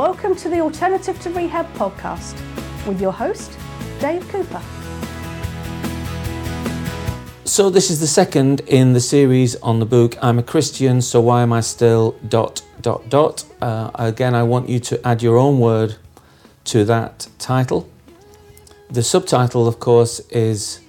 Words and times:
Welcome 0.00 0.34
to 0.36 0.48
the 0.48 0.60
Alternative 0.60 1.20
to 1.20 1.28
Rehab 1.28 1.70
podcast 1.74 2.32
with 2.86 3.02
your 3.02 3.12
host, 3.12 3.54
Dave 3.98 4.26
Cooper. 4.30 4.62
So, 7.44 7.68
this 7.68 7.90
is 7.90 8.00
the 8.00 8.06
second 8.06 8.60
in 8.60 8.94
the 8.94 9.00
series 9.00 9.56
on 9.56 9.78
the 9.78 9.84
book 9.84 10.16
I'm 10.22 10.38
a 10.38 10.42
Christian, 10.42 11.02
so 11.02 11.20
why 11.20 11.42
am 11.42 11.52
I 11.52 11.60
still 11.60 12.12
dot 12.26 12.62
dot 12.80 13.10
dot? 13.10 13.44
Uh, 13.60 13.90
again, 13.94 14.34
I 14.34 14.42
want 14.42 14.70
you 14.70 14.80
to 14.80 15.06
add 15.06 15.22
your 15.22 15.36
own 15.36 15.60
word 15.60 15.96
to 16.64 16.86
that 16.86 17.28
title. 17.38 17.86
The 18.88 19.02
subtitle, 19.02 19.68
of 19.68 19.80
course, 19.80 20.20
is 20.30 20.80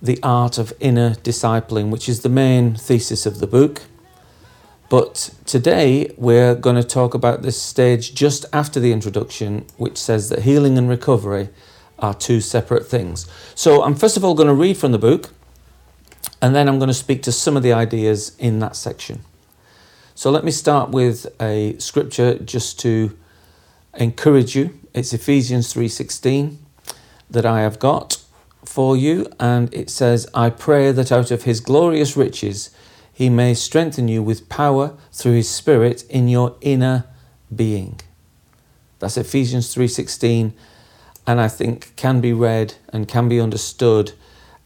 The 0.00 0.20
Art 0.22 0.58
of 0.58 0.72
Inner 0.78 1.16
Discipling, 1.16 1.90
which 1.90 2.08
is 2.08 2.20
the 2.20 2.28
main 2.28 2.76
thesis 2.76 3.26
of 3.26 3.40
the 3.40 3.48
book. 3.48 3.82
But 4.88 5.34
today 5.44 6.14
we're 6.16 6.54
going 6.54 6.76
to 6.76 6.84
talk 6.84 7.12
about 7.12 7.42
this 7.42 7.60
stage 7.60 8.14
just 8.14 8.46
after 8.54 8.80
the 8.80 8.90
introduction, 8.90 9.66
which 9.76 9.98
says 9.98 10.30
that 10.30 10.40
healing 10.42 10.78
and 10.78 10.88
recovery 10.88 11.50
are 11.98 12.14
two 12.14 12.40
separate 12.40 12.86
things. 12.86 13.26
So 13.54 13.82
I'm 13.82 13.94
first 13.94 14.16
of 14.16 14.24
all 14.24 14.34
going 14.34 14.48
to 14.48 14.54
read 14.54 14.78
from 14.78 14.92
the 14.92 14.98
book, 14.98 15.30
and 16.40 16.54
then 16.54 16.68
I'm 16.68 16.78
going 16.78 16.88
to 16.88 16.94
speak 16.94 17.22
to 17.24 17.32
some 17.32 17.54
of 17.54 17.62
the 17.62 17.72
ideas 17.72 18.34
in 18.38 18.60
that 18.60 18.76
section. 18.76 19.24
So 20.14 20.30
let 20.30 20.42
me 20.42 20.50
start 20.50 20.90
with 20.90 21.26
a 21.40 21.76
scripture 21.78 22.38
just 22.38 22.80
to 22.80 23.16
encourage 23.94 24.56
you. 24.56 24.78
It's 24.94 25.12
Ephesians 25.12 25.74
3:16 25.74 26.56
that 27.30 27.44
I 27.44 27.60
have 27.60 27.78
got 27.78 28.22
for 28.64 28.96
you 28.96 29.26
and 29.38 29.72
it 29.72 29.90
says 29.90 30.26
I 30.34 30.50
pray 30.50 30.92
that 30.92 31.12
out 31.12 31.30
of 31.30 31.44
his 31.44 31.60
glorious 31.60 32.16
riches 32.16 32.70
he 33.18 33.28
may 33.28 33.52
strengthen 33.52 34.06
you 34.06 34.22
with 34.22 34.48
power 34.48 34.96
through 35.12 35.32
his 35.32 35.50
spirit 35.50 36.04
in 36.08 36.28
your 36.28 36.54
inner 36.60 37.04
being. 37.52 37.98
That's 39.00 39.16
Ephesians 39.16 39.74
3:16 39.74 40.52
and 41.26 41.40
I 41.40 41.48
think 41.48 41.96
can 41.96 42.20
be 42.20 42.32
read 42.32 42.74
and 42.92 43.08
can 43.08 43.28
be 43.28 43.40
understood 43.40 44.12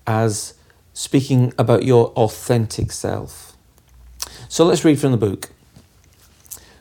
as 0.06 0.53
speaking 0.92 1.55
about 1.56 1.84
your 1.84 2.08
authentic 2.08 2.92
self. 2.92 3.56
So 4.50 4.67
let's 4.67 4.84
read 4.84 5.00
from 5.00 5.12
the 5.12 5.27
book. 5.28 5.48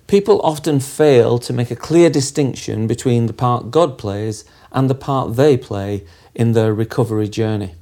People 0.08 0.42
often 0.44 0.82
fail 0.82 1.40
to 1.40 1.54
make 1.54 1.72
a 1.72 1.84
clear 1.88 2.10
distinction 2.10 2.86
between 2.86 3.28
the 3.28 3.40
part 3.46 3.72
God 3.72 3.98
plays 3.98 4.44
and 4.74 4.90
the 4.90 5.02
part 5.08 5.38
they 5.38 5.56
play 5.56 6.04
in 6.36 6.52
their 6.52 6.74
recovery 6.74 7.30
journey. 7.30 7.76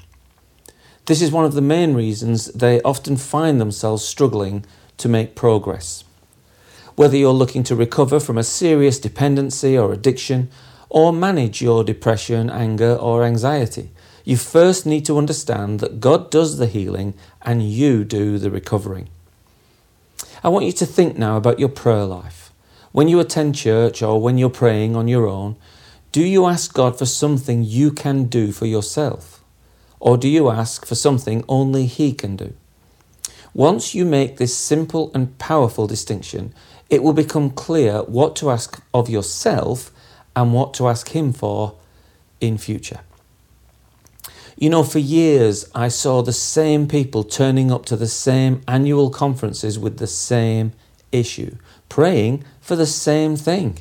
This 1.09 1.23
is 1.23 1.31
one 1.31 1.43
of 1.43 1.55
the 1.55 1.61
main 1.61 1.95
reasons 1.95 2.45
they 2.51 2.83
often 2.83 3.17
find 3.17 3.59
themselves 3.59 4.05
struggling 4.05 4.63
to 4.97 5.09
make 5.09 5.33
progress. 5.33 6.03
Whether 6.93 7.17
you're 7.17 7.33
looking 7.33 7.63
to 7.63 7.75
recover 7.75 8.19
from 8.19 8.37
a 8.37 8.43
serious 8.43 8.99
dependency 8.99 9.75
or 9.75 9.91
addiction, 9.91 10.51
or 10.87 11.11
manage 11.11 11.63
your 11.63 11.83
depression, 11.83 12.47
anger, 12.51 12.93
or 12.93 13.23
anxiety, 13.23 13.89
you 14.23 14.37
first 14.37 14.85
need 14.85 15.03
to 15.05 15.17
understand 15.17 15.79
that 15.79 15.99
God 15.99 16.29
does 16.29 16.59
the 16.59 16.67
healing 16.67 17.15
and 17.41 17.67
you 17.67 18.03
do 18.03 18.37
the 18.37 18.51
recovering. 18.51 19.09
I 20.43 20.49
want 20.49 20.65
you 20.65 20.73
to 20.73 20.85
think 20.85 21.17
now 21.17 21.37
about 21.37 21.57
your 21.57 21.69
prayer 21.69 22.05
life. 22.05 22.53
When 22.91 23.07
you 23.07 23.19
attend 23.19 23.55
church 23.55 24.03
or 24.03 24.21
when 24.21 24.37
you're 24.37 24.51
praying 24.51 24.95
on 24.95 25.07
your 25.07 25.25
own, 25.25 25.55
do 26.11 26.21
you 26.21 26.45
ask 26.45 26.71
God 26.71 26.99
for 26.99 27.07
something 27.07 27.63
you 27.63 27.89
can 27.91 28.25
do 28.25 28.51
for 28.51 28.67
yourself? 28.67 29.38
Or 29.99 30.17
do 30.17 30.27
you 30.27 30.49
ask 30.49 30.85
for 30.85 30.95
something 30.95 31.43
only 31.47 31.85
He 31.85 32.13
can 32.13 32.35
do? 32.35 32.53
Once 33.53 33.95
you 33.95 34.05
make 34.05 34.37
this 34.37 34.55
simple 34.55 35.11
and 35.13 35.37
powerful 35.37 35.87
distinction, 35.87 36.53
it 36.89 37.03
will 37.03 37.13
become 37.13 37.49
clear 37.49 38.03
what 38.03 38.35
to 38.37 38.49
ask 38.49 38.81
of 38.93 39.09
yourself 39.09 39.91
and 40.35 40.53
what 40.53 40.73
to 40.75 40.87
ask 40.87 41.09
Him 41.09 41.33
for 41.33 41.75
in 42.39 42.57
future. 42.57 43.01
You 44.55 44.69
know, 44.69 44.83
for 44.83 44.99
years 44.99 45.69
I 45.73 45.87
saw 45.87 46.21
the 46.21 46.33
same 46.33 46.87
people 46.87 47.23
turning 47.23 47.71
up 47.71 47.85
to 47.85 47.95
the 47.95 48.07
same 48.07 48.61
annual 48.67 49.09
conferences 49.09 49.79
with 49.79 49.97
the 49.97 50.07
same 50.07 50.73
issue, 51.11 51.55
praying 51.87 52.43
for 52.59 52.75
the 52.75 52.85
same 52.85 53.35
thing. 53.35 53.79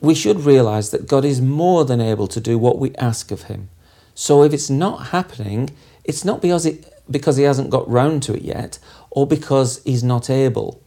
We 0.00 0.14
should 0.14 0.40
realize 0.40 0.90
that 0.90 1.06
God 1.06 1.26
is 1.26 1.42
more 1.42 1.84
than 1.84 2.00
able 2.00 2.26
to 2.28 2.40
do 2.40 2.58
what 2.58 2.78
we 2.78 2.94
ask 2.96 3.30
of 3.30 3.44
Him. 3.44 3.68
So 4.14 4.42
if 4.42 4.52
it's 4.52 4.70
not 4.70 5.08
happening, 5.08 5.70
it's 6.04 6.24
not 6.24 6.42
because 6.42 6.66
it 6.66 6.86
because 7.10 7.36
he 7.36 7.44
hasn't 7.44 7.70
got 7.70 7.88
round 7.90 8.22
to 8.22 8.34
it 8.34 8.42
yet 8.42 8.78
or 9.10 9.26
because 9.26 9.82
he's 9.84 10.04
not 10.04 10.30
able. 10.30 10.80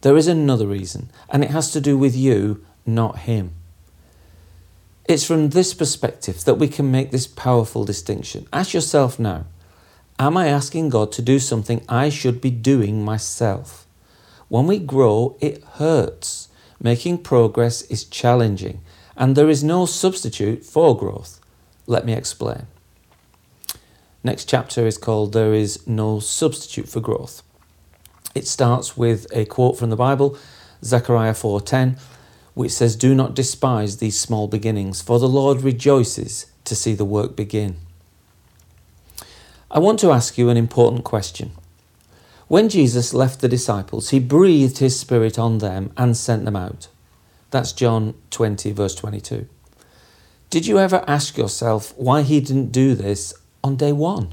There 0.00 0.16
is 0.16 0.26
another 0.26 0.66
reason, 0.66 1.10
and 1.30 1.44
it 1.44 1.50
has 1.50 1.70
to 1.70 1.80
do 1.80 1.96
with 1.96 2.16
you, 2.16 2.64
not 2.84 3.20
him. 3.20 3.54
It's 5.06 5.24
from 5.24 5.50
this 5.50 5.74
perspective 5.74 6.44
that 6.44 6.54
we 6.58 6.68
can 6.68 6.90
make 6.90 7.10
this 7.10 7.26
powerful 7.26 7.84
distinction. 7.84 8.46
Ask 8.52 8.74
yourself 8.74 9.18
now 9.18 9.46
Am 10.18 10.36
I 10.36 10.46
asking 10.46 10.90
God 10.90 11.10
to 11.12 11.22
do 11.22 11.38
something 11.38 11.84
I 11.88 12.08
should 12.08 12.40
be 12.40 12.50
doing 12.50 13.04
myself? 13.04 13.86
When 14.48 14.66
we 14.66 14.78
grow, 14.78 15.36
it 15.40 15.64
hurts. 15.74 16.48
Making 16.80 17.18
progress 17.18 17.82
is 17.82 18.04
challenging, 18.04 18.80
and 19.16 19.34
there 19.34 19.48
is 19.48 19.64
no 19.64 19.86
substitute 19.86 20.64
for 20.64 20.96
growth. 20.96 21.40
Let 21.86 22.06
me 22.06 22.14
explain. 22.14 22.66
Next 24.22 24.48
chapter 24.48 24.86
is 24.86 24.96
called 24.96 25.32
There 25.32 25.52
is 25.52 25.86
No 25.86 26.18
Substitute 26.18 26.88
for 26.88 27.00
Growth. 27.00 27.42
It 28.34 28.48
starts 28.48 28.96
with 28.96 29.26
a 29.32 29.44
quote 29.44 29.76
from 29.76 29.90
the 29.90 29.96
Bible, 29.96 30.36
Zechariah 30.82 31.34
4:10, 31.34 31.98
which 32.54 32.72
says, 32.72 32.96
"Do 32.96 33.14
not 33.14 33.34
despise 33.34 33.98
these 33.98 34.18
small 34.18 34.48
beginnings, 34.48 35.02
for 35.02 35.18
the 35.18 35.28
Lord 35.28 35.62
rejoices 35.62 36.46
to 36.64 36.74
see 36.74 36.94
the 36.94 37.04
work 37.04 37.36
begin." 37.36 37.76
I 39.70 39.78
want 39.78 40.00
to 40.00 40.10
ask 40.10 40.38
you 40.38 40.48
an 40.48 40.56
important 40.56 41.04
question. 41.04 41.52
When 42.48 42.68
Jesus 42.68 43.12
left 43.12 43.40
the 43.40 43.48
disciples, 43.48 44.10
he 44.10 44.18
breathed 44.18 44.78
his 44.78 44.98
spirit 44.98 45.38
on 45.38 45.58
them 45.58 45.92
and 45.96 46.16
sent 46.16 46.44
them 46.44 46.56
out. 46.56 46.88
That's 47.50 47.72
John 47.72 48.14
20 48.30 48.70
verse 48.72 48.94
22. 48.94 49.46
Did 50.54 50.68
you 50.68 50.78
ever 50.78 51.02
ask 51.08 51.36
yourself 51.36 51.92
why 51.96 52.22
he 52.22 52.40
didn't 52.40 52.70
do 52.70 52.94
this 52.94 53.34
on 53.64 53.74
day 53.74 53.90
one? 53.90 54.32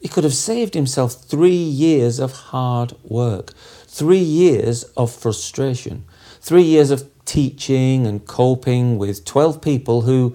He 0.00 0.08
could 0.08 0.24
have 0.24 0.34
saved 0.34 0.74
himself 0.74 1.12
three 1.12 1.54
years 1.54 2.18
of 2.18 2.32
hard 2.50 2.94
work, 3.04 3.52
three 3.86 4.18
years 4.18 4.82
of 4.96 5.14
frustration, 5.14 6.04
three 6.40 6.64
years 6.64 6.90
of 6.90 7.08
teaching 7.26 8.08
and 8.08 8.26
coping 8.26 8.98
with 8.98 9.24
12 9.24 9.62
people 9.62 10.00
who 10.00 10.34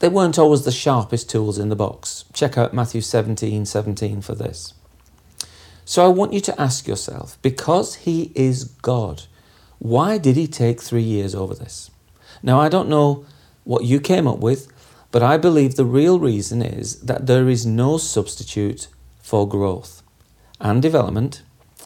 they 0.00 0.08
weren't 0.08 0.40
always 0.40 0.64
the 0.64 0.72
sharpest 0.72 1.30
tools 1.30 1.56
in 1.56 1.68
the 1.68 1.76
box. 1.76 2.24
Check 2.32 2.58
out 2.58 2.74
Matthew 2.74 3.00
17 3.00 3.64
17 3.64 4.22
for 4.22 4.34
this. 4.34 4.74
So 5.84 6.04
I 6.04 6.08
want 6.08 6.32
you 6.32 6.40
to 6.40 6.60
ask 6.60 6.88
yourself 6.88 7.38
because 7.42 7.94
he 7.94 8.32
is 8.34 8.64
God, 8.64 9.26
why 9.78 10.18
did 10.18 10.34
he 10.34 10.48
take 10.48 10.80
three 10.80 11.04
years 11.04 11.32
over 11.32 11.54
this? 11.54 11.92
Now, 12.42 12.58
I 12.58 12.68
don't 12.68 12.88
know 12.88 13.24
what 13.68 13.84
you 13.84 14.00
came 14.00 14.26
up 14.26 14.38
with, 14.38 14.66
but 15.10 15.22
I 15.22 15.36
believe 15.36 15.74
the 15.74 15.84
real 15.84 16.18
reason 16.18 16.62
is 16.62 17.00
that 17.00 17.26
there 17.26 17.50
is 17.50 17.66
no 17.66 17.98
substitute 17.98 18.88
for 19.20 19.46
growth 19.46 20.02
and 20.58 20.80
development, 20.80 21.42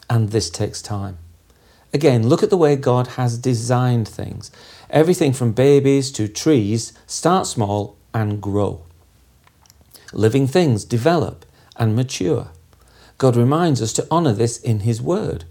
and 0.09 0.31
this 0.31 0.48
takes 0.48 0.81
time. 0.81 1.19
Again, 1.92 2.28
look 2.28 2.41
at 2.44 2.50
the 2.50 2.56
way 2.56 2.76
God 2.76 3.09
has 3.19 3.37
designed 3.37 4.06
things. 4.06 4.53
Everything 4.91 5.32
from 5.32 5.50
babies 5.50 6.12
to 6.12 6.28
trees 6.28 6.92
start 7.09 7.48
small 7.48 7.97
and 8.15 8.41
grow. 8.41 8.82
Living 10.12 10.47
things 10.47 10.84
develop 10.84 11.44
and 11.76 11.97
mature. 11.97 12.50
God 13.19 13.34
reminds 13.34 13.82
us 13.82 13.92
to 13.94 14.06
honour 14.09 14.34
this 14.34 14.56
in 14.56 14.81
His 14.81 15.03
Word. 15.03 15.47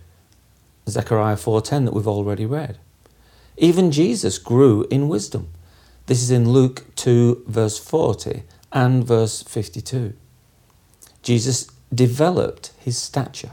Zechariah 0.87 1.35
4:10 1.35 1.83
that 1.83 1.93
we've 1.93 2.07
already 2.07 2.45
read. 2.45 2.77
Even 3.57 3.91
Jesus 3.91 4.37
grew 4.37 4.87
in 4.89 5.09
wisdom. 5.09 5.49
This 6.07 6.21
is 6.21 6.31
in 6.31 6.49
Luke 6.49 6.83
2, 6.95 7.45
verse 7.47 7.77
40 7.77 8.43
and 8.71 9.05
verse 9.05 9.43
52. 9.43 10.13
Jesus 11.21 11.67
developed 11.93 12.71
his 12.79 12.97
stature. 12.97 13.51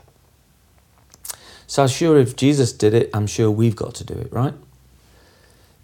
So 1.67 1.83
I'm 1.83 1.89
sure 1.89 2.19
if 2.19 2.35
Jesus 2.35 2.73
did 2.73 2.95
it, 2.95 3.11
I'm 3.13 3.27
sure 3.27 3.51
we've 3.51 3.77
got 3.77 3.95
to 3.97 4.05
do 4.05 4.15
it, 4.15 4.33
right? 4.33 4.55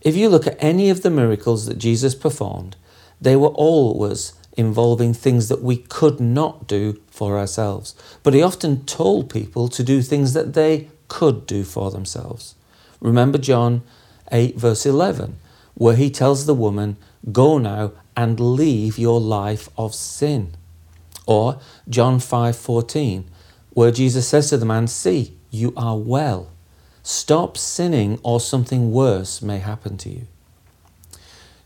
If 0.01 0.17
you 0.17 0.29
look 0.29 0.47
at 0.47 0.57
any 0.59 0.91
of 0.91 1.03
the 1.03 1.11
miracles 1.11 1.67
that 1.67 1.79
Jesus 1.79 2.15
performed, 2.15 2.77
they 3.21 3.37
were 3.37 3.49
always 3.49 4.33
involving 4.57 5.13
things 5.13 5.49
that 5.49 5.63
we 5.63 5.77
could 5.77 6.21
not 6.21 6.67
do 6.67 7.01
for 7.11 7.39
ourselves. 7.39 7.95
But 8.23 8.35
he 8.35 8.43
often 8.43 8.85
told 8.87 9.31
people 9.31 9.69
to 9.69 9.83
do 9.83 10.01
things 10.01 10.33
that 10.33 10.55
they 10.55 10.89
could 11.09 11.47
do 11.47 11.65
for 11.65 11.91
themselves. 11.91 12.55
Remember 13.01 13.39
John 13.39 13.83
8, 14.33 14.57
verse 14.57 14.87
11 14.87 15.39
where 15.75 15.97
he 15.97 16.11
tells 16.11 16.47
the 16.47 16.55
woman, 16.55 16.97
Go 17.33 17.59
now 17.59 17.93
and 18.17 18.39
leave 18.39 18.99
your 18.99 19.21
life 19.21 19.69
of 19.77 19.95
sin. 19.95 20.55
Or 21.27 21.59
John 21.89 22.19
5:14, 22.19 23.25
where 23.73 23.91
Jesus 23.91 24.29
says 24.29 24.51
to 24.51 24.57
the 24.57 24.67
man, 24.67 24.87
See, 24.87 25.37
you 25.51 25.73
are 25.77 25.97
well. 25.97 26.49
Stop 27.03 27.57
sinning, 27.57 28.19
or 28.23 28.41
something 28.41 28.93
worse 28.93 29.43
may 29.43 29.59
happen 29.59 29.97
to 29.99 30.09
you. 30.09 30.27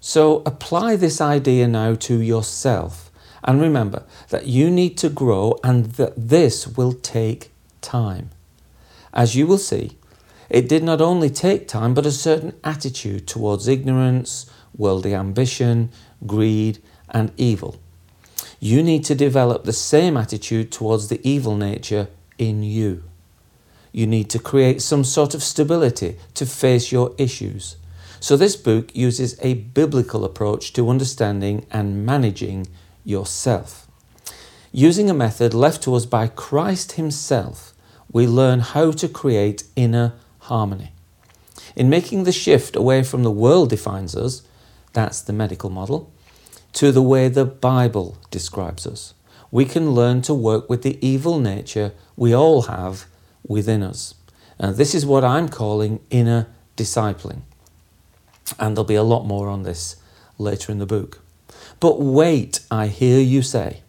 So 0.00 0.42
apply 0.46 0.96
this 0.96 1.20
idea 1.20 1.68
now 1.68 1.94
to 1.94 2.20
yourself. 2.20 3.10
And 3.44 3.60
remember 3.60 4.04
that 4.30 4.46
you 4.46 4.70
need 4.70 4.98
to 4.98 5.08
grow 5.08 5.58
and 5.62 5.86
that 5.92 6.14
this 6.16 6.66
will 6.66 6.92
take 6.92 7.52
time. 7.80 8.30
As 9.12 9.36
you 9.36 9.46
will 9.46 9.58
see, 9.58 9.96
it 10.50 10.68
did 10.68 10.82
not 10.82 11.00
only 11.00 11.30
take 11.30 11.68
time, 11.68 11.94
but 11.94 12.06
a 12.06 12.12
certain 12.12 12.54
attitude 12.64 13.26
towards 13.26 13.68
ignorance, 13.68 14.50
worldly 14.76 15.14
ambition, 15.14 15.90
greed, 16.26 16.78
and 17.10 17.32
evil. 17.36 17.76
You 18.60 18.82
need 18.82 19.04
to 19.04 19.14
develop 19.14 19.64
the 19.64 19.72
same 19.72 20.16
attitude 20.16 20.72
towards 20.72 21.08
the 21.08 21.20
evil 21.28 21.56
nature 21.56 22.08
in 22.38 22.62
you. 22.62 23.04
You 23.92 24.06
need 24.06 24.30
to 24.30 24.38
create 24.38 24.82
some 24.82 25.04
sort 25.04 25.34
of 25.34 25.42
stability 25.42 26.16
to 26.34 26.46
face 26.46 26.92
your 26.92 27.14
issues. 27.18 27.76
So, 28.20 28.36
this 28.36 28.56
book 28.56 28.94
uses 28.96 29.38
a 29.42 29.54
biblical 29.54 30.24
approach 30.24 30.72
to 30.72 30.90
understanding 30.90 31.66
and 31.70 32.04
managing 32.04 32.66
yourself. 33.04 33.86
Using 34.72 35.08
a 35.08 35.14
method 35.14 35.54
left 35.54 35.82
to 35.84 35.94
us 35.94 36.04
by 36.04 36.26
Christ 36.26 36.92
Himself, 36.92 37.72
we 38.10 38.26
learn 38.26 38.60
how 38.60 38.90
to 38.92 39.08
create 39.08 39.64
inner 39.76 40.14
harmony. 40.48 40.92
In 41.76 41.88
making 41.88 42.24
the 42.24 42.32
shift 42.32 42.74
away 42.74 43.02
from 43.02 43.22
the 43.22 43.30
world 43.30 43.70
defines 43.70 44.16
us, 44.16 44.42
that's 44.92 45.20
the 45.20 45.32
medical 45.32 45.70
model, 45.70 46.10
to 46.74 46.92
the 46.92 47.02
way 47.02 47.28
the 47.28 47.44
Bible 47.44 48.18
describes 48.30 48.86
us, 48.86 49.14
we 49.50 49.64
can 49.64 49.92
learn 49.92 50.22
to 50.22 50.34
work 50.34 50.68
with 50.68 50.82
the 50.82 50.98
evil 51.06 51.38
nature 51.38 51.92
we 52.16 52.34
all 52.34 52.62
have 52.62 53.06
within 53.46 53.82
us. 53.82 54.14
And 54.58 54.76
this 54.76 54.94
is 54.94 55.06
what 55.06 55.24
I'm 55.24 55.48
calling 55.48 56.00
inner 56.10 56.48
discipling. 56.76 57.42
And 58.58 58.76
there'll 58.76 58.84
be 58.84 58.94
a 58.94 59.02
lot 59.02 59.24
more 59.24 59.48
on 59.48 59.62
this 59.62 59.96
later 60.38 60.72
in 60.72 60.78
the 60.78 60.86
book. 60.86 61.20
But 61.80 62.00
wait, 62.00 62.60
I 62.70 62.88
hear 62.88 63.20
you 63.20 63.42
say. 63.42 63.82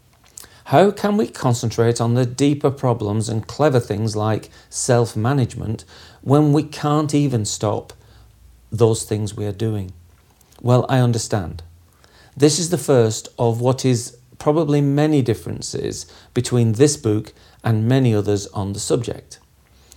How 0.66 0.92
can 0.92 1.18
we 1.18 1.28
concentrate 1.28 2.00
on 2.00 2.14
the 2.14 2.28
deeper 2.28 2.70
problems 2.70 3.28
and 3.28 3.48
clever 3.48 3.80
things 3.80 4.16
like 4.16 4.50
self 4.70 5.16
management 5.16 5.84
when 6.22 6.54
we 6.54 6.64
can't 6.64 7.14
even 7.14 7.46
stop 7.46 7.94
those 8.72 9.04
things 9.04 9.36
we 9.36 9.46
are 9.46 9.52
doing? 9.52 9.92
Well, 10.62 10.86
I 10.90 11.00
understand. 11.00 11.64
This 12.36 12.60
is 12.60 12.70
the 12.70 12.78
first 12.78 13.28
of 13.38 13.62
what 13.62 13.86
is 13.86 14.18
probably 14.38 14.82
many 14.82 15.22
differences 15.22 16.06
between 16.34 16.74
this 16.74 16.96
book 16.98 17.34
and 17.64 17.88
many 17.88 18.16
others 18.16 18.48
on 18.48 18.74
the 18.74 18.80
subject. 18.80 19.40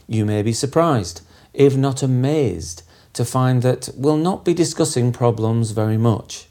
You 0.08 0.24
may 0.24 0.42
be 0.42 0.52
surprised, 0.52 1.22
if 1.54 1.76
not 1.76 2.02
amazed, 2.02 2.82
to 3.12 3.24
find 3.24 3.62
that 3.62 3.90
we'll 3.96 4.16
not 4.16 4.44
be 4.44 4.54
discussing 4.54 5.12
problems 5.12 5.70
very 5.70 5.96
much. 5.96 6.48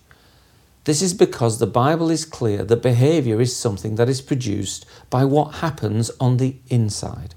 This 0.86 1.02
is 1.02 1.14
because 1.14 1.60
the 1.60 1.68
Bible 1.68 2.10
is 2.10 2.26
clear 2.26 2.64
that 2.64 2.82
behavior 2.82 3.40
is 3.40 3.56
something 3.56 3.96
that 3.96 4.10
is 4.10 4.22
produced 4.22 4.86
by 5.10 5.26
what 5.26 5.56
happens 5.56 6.10
on 6.20 6.38
the 6.38 6.56
inside. 6.70 7.36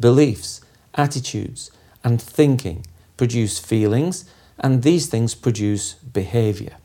Beliefs, 0.00 0.61
attitudes, 0.94 1.70
and 2.04 2.20
thinking 2.20 2.86
produce 3.16 3.58
feelings, 3.58 4.24
and 4.58 4.82
these 4.82 5.06
things 5.06 5.34
produce 5.34 5.94
behavior. 5.94 6.76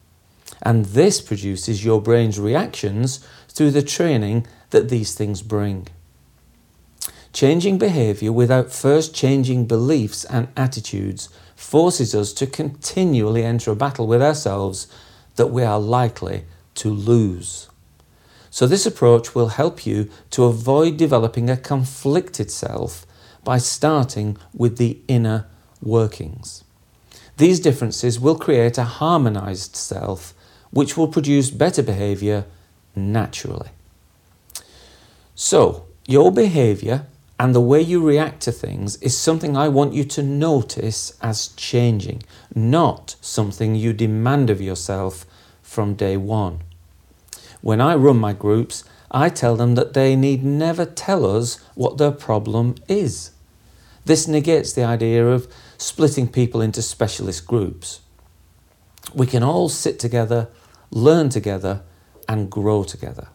And 0.62 0.86
this 0.86 1.22
produces 1.22 1.84
your 1.84 2.02
brain's 2.02 2.40
reactions 2.40 3.26
through 3.50 3.72
the 3.72 3.82
training 3.82 4.48
that 4.70 4.90
these 4.90 5.16
things 5.16 5.42
bring. 5.42 5.88
Changing 7.34 7.78
behavior 7.78 8.32
without 8.32 8.72
first 8.72 9.14
changing 9.14 9.66
beliefs 9.66 10.26
and 10.26 10.48
attitudes 10.56 11.30
forces 11.56 12.14
us 12.14 12.34
to 12.34 12.48
continually 12.48 13.44
enter 13.44 13.72
a 13.72 13.76
battle 13.76 14.08
with 14.08 14.22
ourselves 14.22 14.88
that 15.38 15.48
we 15.48 15.64
are 15.64 15.80
likely 15.80 16.46
to 16.76 16.90
lose. 16.90 17.68
So, 18.50 18.66
this 18.66 18.86
approach 18.86 19.36
will 19.36 19.50
help 19.50 19.86
you 19.86 20.10
to 20.32 20.46
avoid 20.46 20.98
developing 20.98 21.50
a 21.50 21.58
conflicted 21.58 22.50
self 22.50 23.07
by 23.48 23.58
starting 23.58 24.38
with 24.54 24.78
the 24.78 25.00
inner 25.08 25.46
workings. 25.82 26.66
These 27.38 27.62
differences 27.62 28.20
will 28.20 28.38
create 28.38 28.78
a 28.78 28.84
harmonized 28.84 29.74
self 29.74 30.34
which 30.70 30.98
will 30.98 31.08
produce 31.08 31.50
better 31.50 31.82
behavior 31.82 32.44
naturally. 32.94 33.70
So, 35.34 35.86
your 36.06 36.30
behavior 36.30 37.06
and 37.40 37.56
the 37.56 37.62
way 37.62 37.80
you 37.80 38.06
react 38.06 38.42
to 38.42 38.52
things 38.52 38.98
is 38.98 39.18
something 39.18 39.56
I 39.56 39.70
want 39.70 39.94
you 39.94 40.04
to 40.04 40.22
notice 40.22 41.18
as 41.22 41.48
changing, 41.56 42.24
not 42.54 43.16
something 43.22 43.76
you 43.76 43.94
demand 43.94 44.50
of 44.50 44.60
yourself 44.60 45.26
from 45.62 45.94
day 45.94 46.18
one. 46.18 46.60
When 47.62 47.80
I 47.80 47.96
run 47.96 48.18
my 48.18 48.34
groups, 48.34 48.84
I 49.10 49.30
tell 49.30 49.56
them 49.56 49.76
that 49.76 49.94
they 49.94 50.18
need 50.18 50.44
never 50.44 50.84
tell 50.84 51.26
us 51.26 51.62
what 51.76 51.98
their 51.98 52.12
problem 52.12 52.76
is. 52.90 53.32
This 54.08 54.26
negates 54.26 54.72
the 54.72 54.86
idea 54.86 55.28
of 55.28 55.54
splitting 55.78 56.30
people 56.30 56.62
into 56.62 56.82
specialist 56.82 57.46
groups. 57.46 58.00
We 59.14 59.28
can 59.28 59.44
all 59.44 59.68
sit 59.68 60.00
together, 60.00 60.48
learn 60.92 61.28
together, 61.28 61.82
and 62.26 62.50
grow 62.50 62.86
together. 62.86 63.28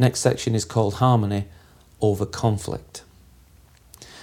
Next 0.00 0.18
section 0.18 0.56
is 0.56 0.64
called 0.64 0.94
Harmony 0.94 1.44
over 2.00 2.26
conflict. 2.26 3.04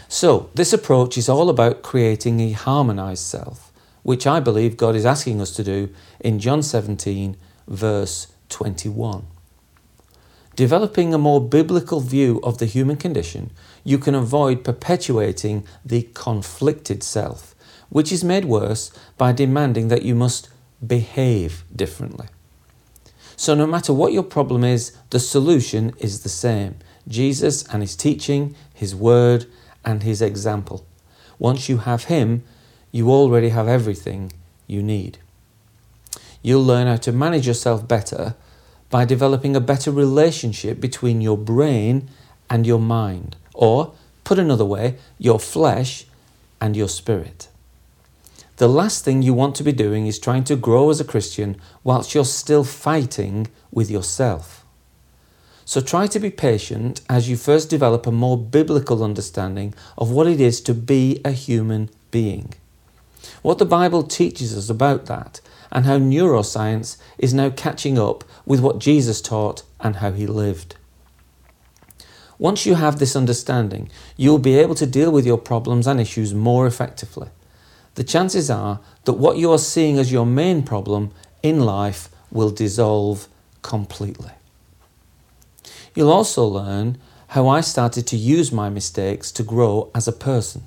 So, 0.09 0.49
this 0.55 0.73
approach 0.73 1.17
is 1.17 1.29
all 1.29 1.49
about 1.49 1.83
creating 1.83 2.41
a 2.41 2.51
harmonized 2.51 3.23
self, 3.23 3.71
which 4.03 4.27
I 4.27 4.41
believe 4.41 4.75
God 4.75 4.97
is 4.97 5.05
asking 5.05 5.39
us 5.39 5.51
to 5.51 5.63
do 5.63 5.87
in 6.19 6.37
John 6.37 6.61
17, 6.61 7.37
verse 7.65 8.27
21. 8.49 9.25
Developing 10.55 11.13
a 11.13 11.17
more 11.17 11.41
biblical 11.41 12.01
view 12.01 12.39
of 12.43 12.57
the 12.57 12.65
human 12.65 12.97
condition, 12.97 13.51
you 13.83 13.97
can 13.97 14.15
avoid 14.15 14.63
perpetuating 14.63 15.65
the 15.85 16.09
conflicted 16.13 17.03
self, 17.03 17.55
which 17.89 18.11
is 18.11 18.23
made 18.23 18.45
worse 18.45 18.91
by 19.17 19.31
demanding 19.31 19.87
that 19.87 20.03
you 20.03 20.13
must 20.13 20.49
behave 20.85 21.63
differently. 21.73 22.27
So, 23.37 23.55
no 23.55 23.65
matter 23.65 23.93
what 23.93 24.13
your 24.13 24.23
problem 24.23 24.63
is, 24.63 24.95
the 25.09 25.19
solution 25.19 25.93
is 25.99 26.21
the 26.21 26.29
same 26.29 26.75
Jesus 27.07 27.63
and 27.73 27.81
his 27.81 27.95
teaching, 27.95 28.55
his 28.73 28.95
word, 28.95 29.45
and 29.83 30.03
his 30.03 30.21
example. 30.21 30.85
Once 31.39 31.67
you 31.67 31.77
have 31.77 32.03
him, 32.05 32.43
you 32.91 33.09
already 33.09 33.49
have 33.49 33.67
everything 33.67 34.31
you 34.67 34.83
need. 34.83 35.17
You'll 36.43 36.63
learn 36.63 36.87
how 36.87 36.97
to 36.97 37.11
manage 37.11 37.47
yourself 37.47 37.87
better 37.87 38.35
by 38.91 39.05
developing 39.05 39.55
a 39.55 39.61
better 39.61 39.89
relationship 39.89 40.79
between 40.79 41.21
your 41.21 41.37
brain 41.37 42.09
and 42.49 42.67
your 42.67 42.79
mind, 42.79 43.37
or, 43.53 43.93
put 44.23 44.37
another 44.37 44.65
way, 44.65 44.97
your 45.17 45.39
flesh 45.39 46.05
and 46.59 46.75
your 46.75 46.89
spirit. 46.89 47.47
The 48.57 48.67
last 48.67 49.03
thing 49.03 49.23
you 49.23 49.33
want 49.33 49.55
to 49.55 49.63
be 49.63 49.71
doing 49.71 50.05
is 50.05 50.19
trying 50.19 50.43
to 50.43 50.55
grow 50.55 50.91
as 50.91 50.99
a 50.99 51.05
Christian 51.05 51.57
whilst 51.83 52.13
you're 52.13 52.25
still 52.25 52.63
fighting 52.63 53.47
with 53.71 53.89
yourself. 53.89 54.63
So 55.65 55.79
try 55.81 56.05
to 56.07 56.19
be 56.19 56.29
patient 56.29 57.01
as 57.09 57.29
you 57.29 57.37
first 57.37 57.69
develop 57.69 58.05
a 58.05 58.11
more 58.11 58.37
biblical 58.37 59.03
understanding 59.03 59.73
of 59.97 60.11
what 60.11 60.27
it 60.27 60.41
is 60.41 60.59
to 60.61 60.73
be 60.73 61.21
a 61.23 61.31
human 61.31 61.89
being. 62.11 62.53
What 63.41 63.57
the 63.57 63.65
Bible 63.65 64.03
teaches 64.03 64.55
us 64.55 64.69
about 64.69 65.05
that, 65.05 65.39
and 65.71 65.85
how 65.85 65.97
neuroscience 65.97 66.97
is 67.17 67.33
now 67.33 67.49
catching 67.49 67.97
up 67.97 68.23
with 68.45 68.59
what 68.59 68.79
Jesus 68.79 69.21
taught 69.21 69.63
and 69.79 69.97
how 69.97 70.11
he 70.11 70.27
lived. 70.27 70.75
Once 72.37 72.65
you 72.65 72.75
have 72.75 72.97
this 72.97 73.15
understanding, 73.15 73.89
you'll 74.17 74.39
be 74.39 74.57
able 74.57 74.75
to 74.75 74.87
deal 74.87 75.11
with 75.11 75.25
your 75.25 75.37
problems 75.37 75.85
and 75.85 76.01
issues 76.01 76.33
more 76.33 76.65
effectively. 76.65 77.29
The 77.95 78.03
chances 78.03 78.49
are 78.49 78.79
that 79.03 79.13
what 79.13 79.37
you 79.37 79.51
are 79.51 79.59
seeing 79.59 79.99
as 79.99 80.11
your 80.11 80.25
main 80.25 80.63
problem 80.63 81.11
in 81.43 81.59
life 81.59 82.09
will 82.31 82.49
dissolve 82.49 83.27
completely. 83.61 84.31
You'll 85.93 86.11
also 86.11 86.45
learn 86.45 86.97
how 87.27 87.47
I 87.47 87.61
started 87.61 88.07
to 88.07 88.17
use 88.17 88.51
my 88.51 88.69
mistakes 88.69 89.31
to 89.33 89.43
grow 89.43 89.91
as 89.93 90.07
a 90.07 90.13
person, 90.13 90.63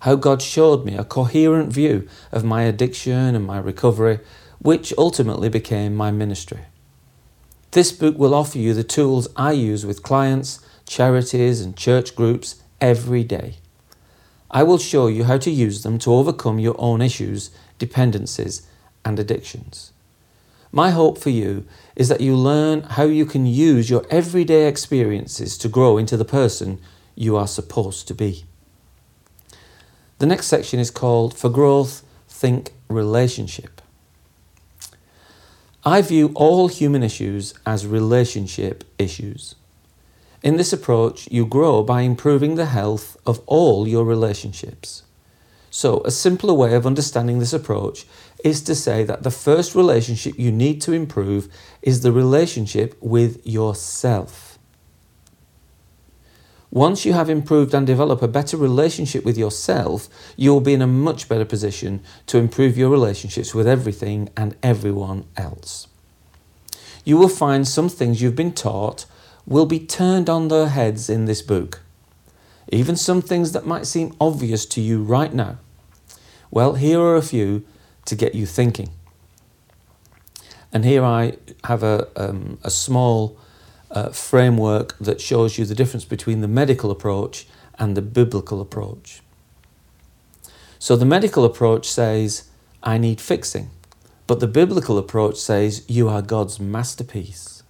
how 0.00 0.16
God 0.16 0.42
showed 0.42 0.84
me 0.84 0.96
a 0.96 1.04
coherent 1.04 1.72
view 1.72 2.08
of 2.32 2.44
my 2.44 2.62
addiction 2.62 3.34
and 3.34 3.46
my 3.46 3.58
recovery, 3.58 4.20
which 4.58 4.92
ultimately 4.98 5.48
became 5.48 5.94
my 5.94 6.10
ministry. 6.10 6.60
This 7.72 7.92
book 7.92 8.16
will 8.18 8.34
offer 8.34 8.58
you 8.58 8.74
the 8.74 8.84
tools 8.84 9.28
I 9.36 9.52
use 9.52 9.84
with 9.84 10.02
clients, 10.02 10.60
charities, 10.86 11.60
and 11.60 11.76
church 11.76 12.16
groups 12.16 12.62
every 12.80 13.24
day. 13.24 13.56
I 14.50 14.62
will 14.62 14.78
show 14.78 15.08
you 15.08 15.24
how 15.24 15.38
to 15.38 15.50
use 15.50 15.82
them 15.82 15.98
to 16.00 16.12
overcome 16.12 16.58
your 16.58 16.76
own 16.78 17.02
issues, 17.02 17.50
dependencies, 17.78 18.66
and 19.04 19.18
addictions. 19.18 19.92
My 20.72 20.90
hope 20.90 21.18
for 21.18 21.30
you 21.30 21.66
is 21.94 22.08
that 22.08 22.20
you 22.20 22.36
learn 22.36 22.82
how 22.82 23.04
you 23.04 23.26
can 23.26 23.46
use 23.46 23.90
your 23.90 24.04
everyday 24.10 24.68
experiences 24.68 25.58
to 25.58 25.68
grow 25.68 25.98
into 25.98 26.16
the 26.16 26.24
person 26.24 26.80
you 27.14 27.36
are 27.36 27.46
supposed 27.48 28.06
to 28.08 28.14
be. 28.14 28.44
The 30.18 30.26
next 30.26 30.46
section 30.46 30.80
is 30.80 30.90
called 30.90 31.36
For 31.36 31.50
Growth, 31.50 32.02
Think 32.26 32.72
Relationship. 32.88 33.82
I 35.84 36.00
view 36.00 36.32
all 36.34 36.68
human 36.68 37.02
issues 37.02 37.52
as 37.66 37.86
relationship 37.86 38.84
issues. 38.98 39.56
In 40.42 40.56
this 40.56 40.72
approach, 40.72 41.28
you 41.30 41.44
grow 41.44 41.82
by 41.82 42.00
improving 42.00 42.54
the 42.54 42.64
health 42.64 43.18
of 43.26 43.40
all 43.44 43.86
your 43.86 44.04
relationships. 44.04 45.02
So, 45.70 46.00
a 46.06 46.10
simpler 46.10 46.54
way 46.54 46.74
of 46.74 46.86
understanding 46.86 47.38
this 47.38 47.52
approach 47.52 48.06
is 48.42 48.62
to 48.62 48.74
say 48.74 49.04
that 49.04 49.22
the 49.22 49.30
first 49.30 49.74
relationship 49.74 50.38
you 50.38 50.50
need 50.50 50.80
to 50.82 50.92
improve 50.92 51.52
is 51.82 52.00
the 52.00 52.12
relationship 52.12 52.96
with 53.02 53.46
yourself. 53.46 54.45
Once 56.76 57.06
you 57.06 57.14
have 57.14 57.30
improved 57.30 57.72
and 57.72 57.86
developed 57.86 58.22
a 58.22 58.28
better 58.28 58.54
relationship 58.54 59.24
with 59.24 59.38
yourself, 59.38 60.10
you 60.36 60.52
will 60.52 60.60
be 60.60 60.74
in 60.74 60.82
a 60.82 60.86
much 60.86 61.26
better 61.26 61.46
position 61.46 62.02
to 62.26 62.36
improve 62.36 62.76
your 62.76 62.90
relationships 62.90 63.54
with 63.54 63.66
everything 63.66 64.28
and 64.36 64.54
everyone 64.62 65.24
else. 65.38 65.88
You 67.02 67.16
will 67.16 67.30
find 67.30 67.66
some 67.66 67.88
things 67.88 68.20
you've 68.20 68.36
been 68.36 68.52
taught 68.52 69.06
will 69.46 69.64
be 69.64 69.80
turned 69.80 70.28
on 70.28 70.48
their 70.48 70.68
heads 70.68 71.08
in 71.08 71.24
this 71.24 71.40
book. 71.40 71.80
Even 72.70 72.94
some 72.94 73.22
things 73.22 73.52
that 73.52 73.64
might 73.64 73.86
seem 73.86 74.14
obvious 74.20 74.66
to 74.66 74.82
you 74.82 75.02
right 75.02 75.32
now. 75.32 75.56
Well, 76.50 76.74
here 76.74 77.00
are 77.00 77.16
a 77.16 77.22
few 77.22 77.64
to 78.04 78.14
get 78.14 78.34
you 78.34 78.44
thinking. 78.44 78.90
And 80.74 80.84
here 80.84 81.02
I 81.02 81.38
have 81.64 81.82
a, 81.82 82.06
um, 82.16 82.58
a 82.62 82.68
small 82.68 83.38
uh, 83.90 84.10
framework 84.10 84.96
that 84.98 85.20
shows 85.20 85.58
you 85.58 85.64
the 85.64 85.74
difference 85.74 86.04
between 86.04 86.40
the 86.40 86.48
medical 86.48 86.90
approach 86.90 87.46
and 87.78 87.96
the 87.96 88.02
biblical 88.02 88.60
approach. 88.60 89.20
So 90.78 90.96
the 90.96 91.04
medical 91.04 91.44
approach 91.44 91.88
says, 91.88 92.48
I 92.82 92.98
need 92.98 93.20
fixing. 93.20 93.70
But 94.26 94.40
the 94.40 94.46
biblical 94.46 94.98
approach 94.98 95.36
says, 95.36 95.84
you 95.88 96.08
are 96.08 96.22
God's 96.22 96.58
masterpiece. 96.58 97.62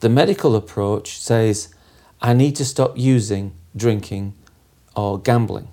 The 0.00 0.08
medical 0.08 0.56
approach 0.56 1.18
says, 1.18 1.72
I 2.20 2.32
need 2.32 2.56
to 2.56 2.64
stop 2.64 2.98
using, 2.98 3.54
drinking, 3.76 4.34
or 4.96 5.18
gambling. 5.18 5.68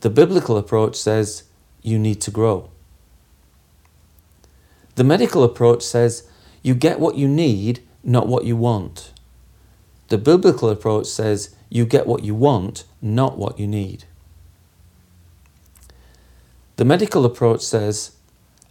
The 0.00 0.10
biblical 0.10 0.56
approach 0.56 0.96
says, 0.96 1.44
you 1.82 1.98
need 1.98 2.20
to 2.22 2.30
grow. 2.30 2.70
The 4.96 5.04
medical 5.04 5.44
approach 5.44 5.82
says, 5.82 6.28
you 6.62 6.74
get 6.74 7.00
what 7.00 7.16
you 7.16 7.28
need, 7.28 7.82
not 8.04 8.28
what 8.28 8.44
you 8.44 8.56
want. 8.56 9.12
The 10.08 10.18
biblical 10.18 10.68
approach 10.70 11.06
says 11.06 11.54
you 11.68 11.84
get 11.84 12.06
what 12.06 12.22
you 12.22 12.34
want, 12.34 12.84
not 13.00 13.36
what 13.36 13.58
you 13.58 13.66
need. 13.66 14.04
The 16.76 16.84
medical 16.84 17.24
approach 17.24 17.62
says 17.62 18.12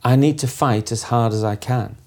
I 0.04 0.16
need 0.16 0.40
to 0.40 0.48
fight 0.48 0.92
as 0.92 1.04
hard 1.04 1.34
as 1.34 1.44
I 1.44 1.56
can. 1.56 1.98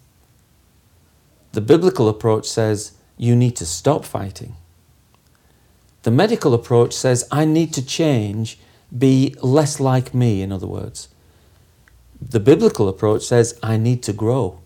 The 1.52 1.60
biblical 1.60 2.08
approach 2.08 2.46
says 2.46 2.92
you 3.16 3.36
need 3.36 3.56
to 3.56 3.66
stop 3.66 4.04
fighting. 4.04 4.56
The 6.02 6.10
medical 6.10 6.52
approach 6.52 6.92
says 6.92 7.26
I 7.30 7.44
need 7.44 7.72
to 7.74 7.84
change, 7.84 8.58
be 8.96 9.34
less 9.42 9.80
like 9.80 10.14
me, 10.14 10.42
in 10.42 10.52
other 10.52 10.66
words. 10.66 11.08
The 12.20 12.40
biblical 12.40 12.88
approach 12.88 13.22
says 13.22 13.58
I 13.62 13.76
need 13.76 14.02
to 14.04 14.12
grow 14.12 14.60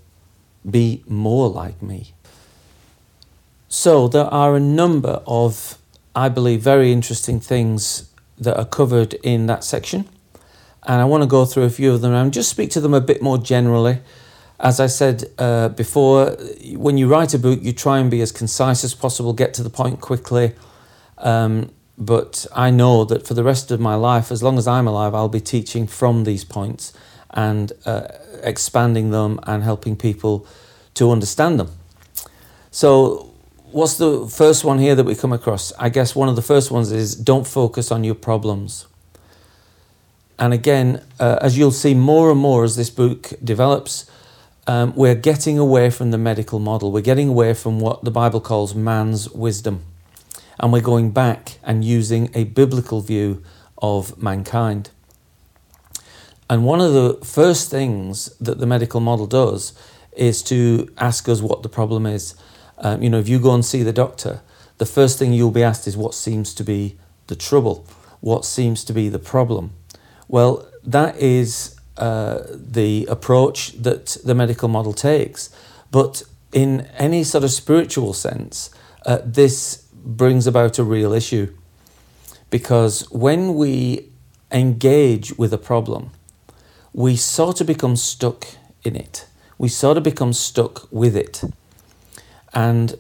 be 0.71 1.03
more 1.07 1.49
like 1.49 1.83
me. 1.83 2.13
So, 3.69 4.09
there 4.09 4.25
are 4.25 4.57
a 4.57 4.61
number 4.61 5.23
of, 5.27 5.79
I 6.15 6.29
believe, 6.29 6.63
very 6.63 6.91
interesting 6.91 7.39
things 7.39 8.11
that 8.39 8.57
are 8.57 8.65
covered 8.65 9.15
in 9.23 9.47
that 9.47 9.63
section. 9.65 10.09
And 10.85 11.01
I 11.03 11.05
want 11.05 11.23
to 11.23 11.29
go 11.29 11.45
through 11.45 11.65
a 11.65 11.71
few 11.71 11.93
of 11.93 12.01
them 12.01 12.15
and 12.15 12.33
just 12.33 12.49
speak 12.49 12.71
to 12.71 12.81
them 12.81 12.95
a 12.95 13.01
bit 13.01 13.21
more 13.21 13.37
generally. 13.37 14.01
As 14.59 14.81
I 14.81 14.87
said 14.87 15.25
uh, 15.39 15.69
before, 15.69 16.37
when 16.75 16.97
you 16.97 17.09
write 17.09 17.35
a 17.35 17.39
book, 17.39 17.61
you 17.63 17.73
try 17.73 17.99
and 17.99 18.11
be 18.11 18.23
as 18.23 18.33
concise 18.33 18.85
as 18.85 18.95
possible, 18.95 19.33
get 19.33 19.53
to 19.55 19.63
the 19.63 19.71
point 19.71 20.01
quickly. 20.01 20.55
Um, 21.19 21.71
but 21.99 22.47
I 22.55 22.71
know 22.71 23.05
that 23.05 23.27
for 23.27 23.35
the 23.35 23.45
rest 23.45 23.71
of 23.71 23.81
my 23.81 23.97
life, 23.97 24.33
as 24.33 24.43
long 24.43 24.57
as 24.57 24.67
I'm 24.67 24.87
alive, 24.87 25.15
I'll 25.15 25.29
be 25.29 25.41
teaching 25.41 25.87
from 25.87 26.25
these 26.25 26.45
points 26.45 26.93
and 27.31 27.73
uh, 27.85 28.09
expanding 28.43 29.11
them 29.11 29.41
and 29.45 29.63
helping 29.63 29.97
people 29.97 30.47
to 30.95 31.11
understand 31.11 31.59
them. 31.59 31.71
So, 32.71 33.35
what's 33.73 33.97
the 33.97 34.27
first 34.27 34.65
one 34.65 34.79
here 34.79 34.95
that 34.95 35.05
we 35.05 35.15
come 35.15 35.33
across? 35.33 35.73
I 35.79 35.89
guess 35.89 36.15
one 36.15 36.29
of 36.29 36.37
the 36.37 36.43
first 36.43 36.71
ones 36.71 36.93
is 36.93 37.15
don't 37.15 37.47
focus 37.47 37.91
on 37.91 38.05
your 38.05 38.15
problems. 38.15 38.87
And 40.39 40.55
again, 40.55 41.03
uh, 41.19 41.39
as 41.41 41.59
you'll 41.59 41.73
see 41.73 41.95
more 41.95 42.31
and 42.31 42.39
more 42.39 42.65
as 42.65 42.77
this 42.77 42.91
book 42.91 43.33
develops, 43.43 44.09
um, 44.69 44.93
we're 44.95 45.15
getting 45.15 45.59
away 45.59 45.91
from 45.91 46.11
the 46.11 46.19
medical 46.19 46.59
model. 46.59 46.93
We're 46.93 47.01
getting 47.01 47.29
away 47.29 47.55
from 47.55 47.81
what 47.81 48.05
the 48.05 48.11
Bible 48.11 48.41
calls 48.41 48.75
man's 48.75 49.29
wisdom. 49.31 49.83
And 50.61 50.73
we're 50.73 50.83
going 50.83 51.11
back 51.11 51.59
and 51.63 51.85
using 51.85 52.31
a 52.35 52.45
biblical 52.45 53.01
view 53.01 53.43
of 53.79 54.21
mankind. 54.23 54.91
And 56.51 56.65
one 56.65 56.81
of 56.81 56.93
the 56.93 57.19
first 57.25 57.71
things 57.71 58.27
that 58.41 58.59
the 58.59 58.67
medical 58.67 59.01
model 59.01 59.27
does 59.27 59.73
is 60.17 60.43
to 60.45 60.89
ask 60.97 61.29
us 61.29 61.41
what 61.43 61.63
the 61.63 61.69
problem 61.69 62.07
is. 62.07 62.35
Um, 62.79 63.03
you 63.03 63.11
know, 63.11 63.19
if 63.19 63.29
you 63.29 63.39
go 63.39 63.55
and 63.55 63.65
see 63.65 63.83
the 63.83 63.93
doctor, 63.93 64.41
the 64.79 64.87
first 64.87 65.19
thing 65.19 65.33
you'll 65.33 65.51
be 65.51 65.63
asked 65.63 65.87
is 65.87 65.97
what 65.97 66.15
seems 66.15 66.55
to 66.55 66.65
be 66.65 66.97
the 67.27 67.37
trouble, 67.37 67.87
what 68.21 68.45
seems 68.45 68.85
to 68.85 68.93
be 68.93 69.09
the 69.09 69.19
problem. 69.19 69.73
Well, 70.27 70.67
that 70.85 71.17
is 71.17 71.77
uh, 71.97 72.45
the 72.51 73.07
approach 73.07 73.73
that 73.73 74.17
the 74.25 74.35
medical 74.35 74.69
model 74.69 74.93
takes. 74.93 75.51
But 75.91 76.23
in 76.53 76.83
any 76.97 77.25
sort 77.25 77.45
of 77.45 77.51
spiritual 77.51 78.13
sense, 78.13 78.71
uh, 79.05 79.19
this 79.25 79.85
brings 79.93 80.47
about 80.47 80.79
a 80.79 80.85
real 80.85 81.13
issue. 81.13 81.55
Because 82.51 83.11
when 83.11 83.55
we 83.55 84.11
engage 84.51 85.37
with 85.37 85.53
a 85.53 85.59
problem, 85.59 86.11
we 86.99 87.15
sort 87.15 87.61
of 87.61 87.67
become 87.69 87.95
stuck 87.95 88.45
in 88.83 88.97
it. 88.97 89.25
We 89.57 89.69
sort 89.69 89.97
of 89.97 90.03
become 90.03 90.33
stuck 90.33 90.89
with 90.91 91.15
it. 91.15 91.45
And 92.53 92.99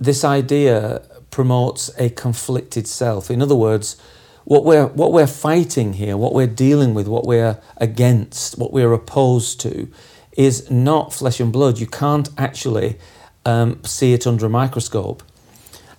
this 0.00 0.24
idea 0.24 1.02
promotes 1.30 1.90
a 1.98 2.08
conflicted 2.08 2.86
self. 2.86 3.30
In 3.30 3.42
other 3.42 3.54
words, 3.54 4.00
what 4.44 4.64
we're, 4.64 4.86
what 4.86 5.12
we're 5.12 5.26
fighting 5.26 5.92
here, 5.92 6.16
what 6.16 6.32
we're 6.32 6.46
dealing 6.46 6.94
with, 6.94 7.06
what 7.06 7.26
we're 7.26 7.60
against, 7.76 8.56
what 8.56 8.72
we're 8.72 8.94
opposed 8.94 9.60
to, 9.60 9.88
is 10.32 10.70
not 10.70 11.12
flesh 11.12 11.38
and 11.38 11.52
blood. 11.52 11.78
You 11.78 11.86
can't 11.86 12.30
actually 12.38 12.96
um, 13.44 13.84
see 13.84 14.14
it 14.14 14.26
under 14.26 14.46
a 14.46 14.48
microscope. 14.48 15.22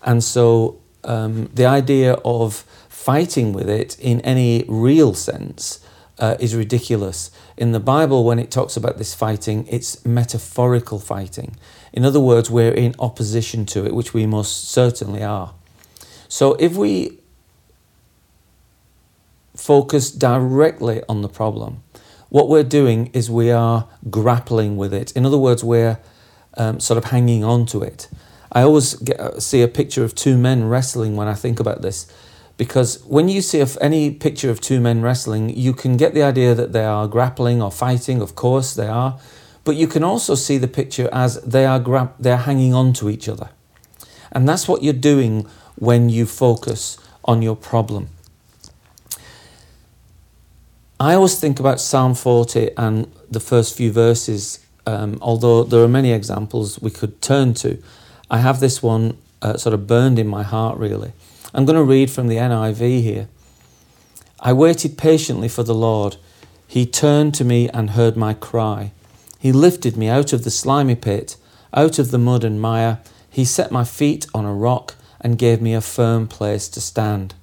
And 0.02 0.24
so 0.24 0.82
um, 1.04 1.52
the 1.54 1.68
idea 1.68 2.14
of 2.26 2.66
fighting 2.90 3.54
with 3.54 3.70
it 3.70 4.00
in 4.00 4.20
any 4.22 4.66
real 4.68 5.14
sense 5.14 5.86
uh, 6.20 6.36
is 6.40 6.56
ridiculous. 6.56 7.32
In 7.58 7.72
the 7.72 7.80
Bible, 7.80 8.24
when 8.24 8.40
it 8.40 8.52
talks 8.52 8.78
about 8.78 8.98
this 8.98 9.14
fighting, 9.14 9.66
it's 9.68 10.06
metaphorical 10.06 11.00
fighting. 11.00 11.56
In 11.94 12.06
other 12.06 12.20
words, 12.20 12.52
we're 12.52 12.74
in 12.74 12.94
opposition 13.00 13.66
to 13.68 13.86
it, 13.86 13.96
which 13.96 14.14
we 14.14 14.26
most 14.26 14.70
certainly 14.70 15.24
are. 15.24 15.54
So 16.28 16.54
if 16.56 16.76
we 16.76 17.20
focus 19.56 20.12
directly 20.12 21.02
on 21.10 21.22
the 21.22 21.30
problem, 21.30 21.84
what 22.30 22.48
we're 22.48 22.64
doing 22.64 23.08
is 23.14 23.30
we 23.30 23.50
are 23.50 23.88
grappling 24.10 24.78
with 24.78 24.94
it. 24.94 25.12
In 25.14 25.26
other 25.26 25.38
words, 25.38 25.64
we're 25.64 26.00
um, 26.58 26.80
sort 26.80 26.98
of 26.98 27.06
hanging 27.06 27.44
on 27.44 27.66
to 27.68 27.82
it. 27.82 28.08
I 28.52 28.62
always 28.62 28.96
get, 28.96 29.20
uh, 29.20 29.40
see 29.40 29.62
a 29.62 29.68
picture 29.68 30.04
of 30.04 30.16
two 30.16 30.38
men 30.38 30.68
wrestling 30.68 31.16
when 31.16 31.28
I 31.28 31.34
think 31.34 31.60
about 31.60 31.82
this 31.82 32.12
because 32.60 33.02
when 33.06 33.30
you 33.30 33.42
see 33.42 33.64
any 33.80 34.12
picture 34.12 34.50
of 34.50 34.60
two 34.60 34.82
men 34.82 35.02
wrestling, 35.02 35.50
you 35.58 35.72
can 35.72 35.96
get 35.96 36.14
the 36.14 36.22
idea 36.22 36.54
that 36.54 36.74
they 36.74 36.84
are 36.84 37.08
grappling 37.08 37.62
or 37.62 37.72
fighting. 37.72 38.22
Of 38.22 38.36
course, 38.36 38.76
they 38.76 38.90
are, 38.90 39.18
but 39.64 39.78
you 39.78 39.88
can 39.88 40.04
also 40.04 40.36
see 40.36 40.58
the 40.58 40.68
picture 40.68 41.08
as 41.14 41.42
they 41.42 41.66
are 41.66 41.80
gra- 41.80 42.14
they 42.20 42.34
are 42.34 42.44
hanging 42.50 42.74
on 42.74 42.92
to 43.00 43.10
each 43.10 43.30
other, 43.30 43.50
and 44.34 44.48
that's 44.48 44.68
what 44.68 44.84
you're 44.84 45.02
doing 45.14 45.48
when 45.76 46.10
you 46.10 46.26
focus 46.26 46.98
on 47.24 47.42
your 47.42 47.56
problem. 47.56 48.10
I 51.00 51.14
always 51.14 51.40
think 51.40 51.62
about 51.62 51.80
Psalm 51.80 52.14
40 52.14 52.72
and 52.76 53.10
the 53.32 53.40
first 53.40 53.78
few 53.78 53.90
verses, 53.90 54.60
um, 54.86 55.18
although 55.22 55.64
there 55.64 55.82
are 55.82 55.88
many 55.88 56.12
examples 56.12 56.82
we 56.82 56.92
could 56.92 57.22
turn 57.22 57.54
to. 57.54 57.82
I 58.30 58.40
have 58.40 58.60
this 58.60 58.84
one 58.84 59.18
uh, 59.42 59.56
sort 59.56 59.74
of 59.74 59.88
burned 59.88 60.20
in 60.20 60.28
my 60.28 60.44
heart, 60.44 60.78
really. 60.78 61.14
I'm 61.54 61.66
going 61.66 61.76
to 61.76 61.84
read 61.84 62.12
from 62.12 62.28
the 62.28 62.36
NIV 62.36 63.02
here. 63.02 63.28
I 64.40 64.54
waited 64.54 65.00
patiently 65.00 65.48
for 65.48 65.64
the 65.64 65.74
Lord. 65.74 66.18
He 66.68 66.86
turned 66.86 67.34
to 67.36 67.44
me 67.44 67.68
and 67.70 67.92
heard 67.92 68.16
my 68.16 68.36
cry. 68.36 68.92
He 69.40 69.52
lifted 69.52 69.98
me 69.98 70.10
out 70.10 70.32
of 70.32 70.44
the 70.44 70.52
slimy 70.52 70.94
pit, 70.94 71.38
out 71.74 71.98
of 71.98 72.12
the 72.12 72.20
mud 72.20 72.44
and 72.44 72.62
mire. 72.62 73.00
He 73.32 73.46
set 73.46 73.72
my 73.72 73.84
feet 73.84 74.28
on 74.34 74.46
a 74.46 74.54
rock 74.54 74.96
and 75.20 75.40
gave 75.40 75.60
me 75.60 75.74
a 75.74 75.82
firm 75.82 76.28
place 76.28 76.70
to 76.70 76.82
stand. 76.82 77.34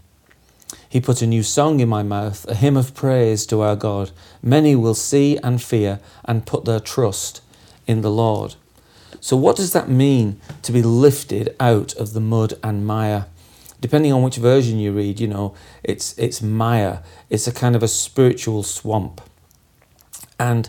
He 0.88 1.00
put 1.00 1.20
a 1.20 1.26
new 1.26 1.42
song 1.42 1.80
in 1.80 1.88
my 1.88 2.04
mouth, 2.04 2.46
a 2.48 2.54
hymn 2.54 2.76
of 2.76 2.94
praise 2.94 3.44
to 3.46 3.60
our 3.60 3.76
God. 3.76 4.12
Many 4.40 4.76
will 4.76 4.94
see 4.94 5.36
and 5.38 5.60
fear 5.60 5.98
and 6.24 6.46
put 6.46 6.64
their 6.64 6.80
trust 6.80 7.42
in 7.88 8.02
the 8.02 8.10
Lord. 8.10 8.54
So, 9.20 9.36
what 9.36 9.56
does 9.56 9.72
that 9.72 9.88
mean 9.88 10.40
to 10.62 10.70
be 10.70 10.82
lifted 10.82 11.56
out 11.58 11.92
of 11.94 12.12
the 12.12 12.20
mud 12.20 12.54
and 12.62 12.86
mire? 12.86 13.26
Depending 13.80 14.12
on 14.12 14.22
which 14.22 14.36
version 14.36 14.78
you 14.78 14.92
read, 14.92 15.20
you 15.20 15.28
know, 15.28 15.54
it's, 15.82 16.16
it's 16.18 16.40
mire. 16.40 17.02
It's 17.30 17.46
a 17.46 17.52
kind 17.52 17.76
of 17.76 17.82
a 17.82 17.88
spiritual 17.88 18.62
swamp. 18.62 19.20
And 20.38 20.68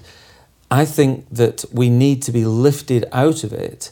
I 0.69 0.85
think 0.85 1.27
that 1.31 1.65
we 1.71 1.89
need 1.89 2.21
to 2.23 2.31
be 2.31 2.45
lifted 2.45 3.05
out 3.11 3.43
of 3.43 3.53
it 3.53 3.91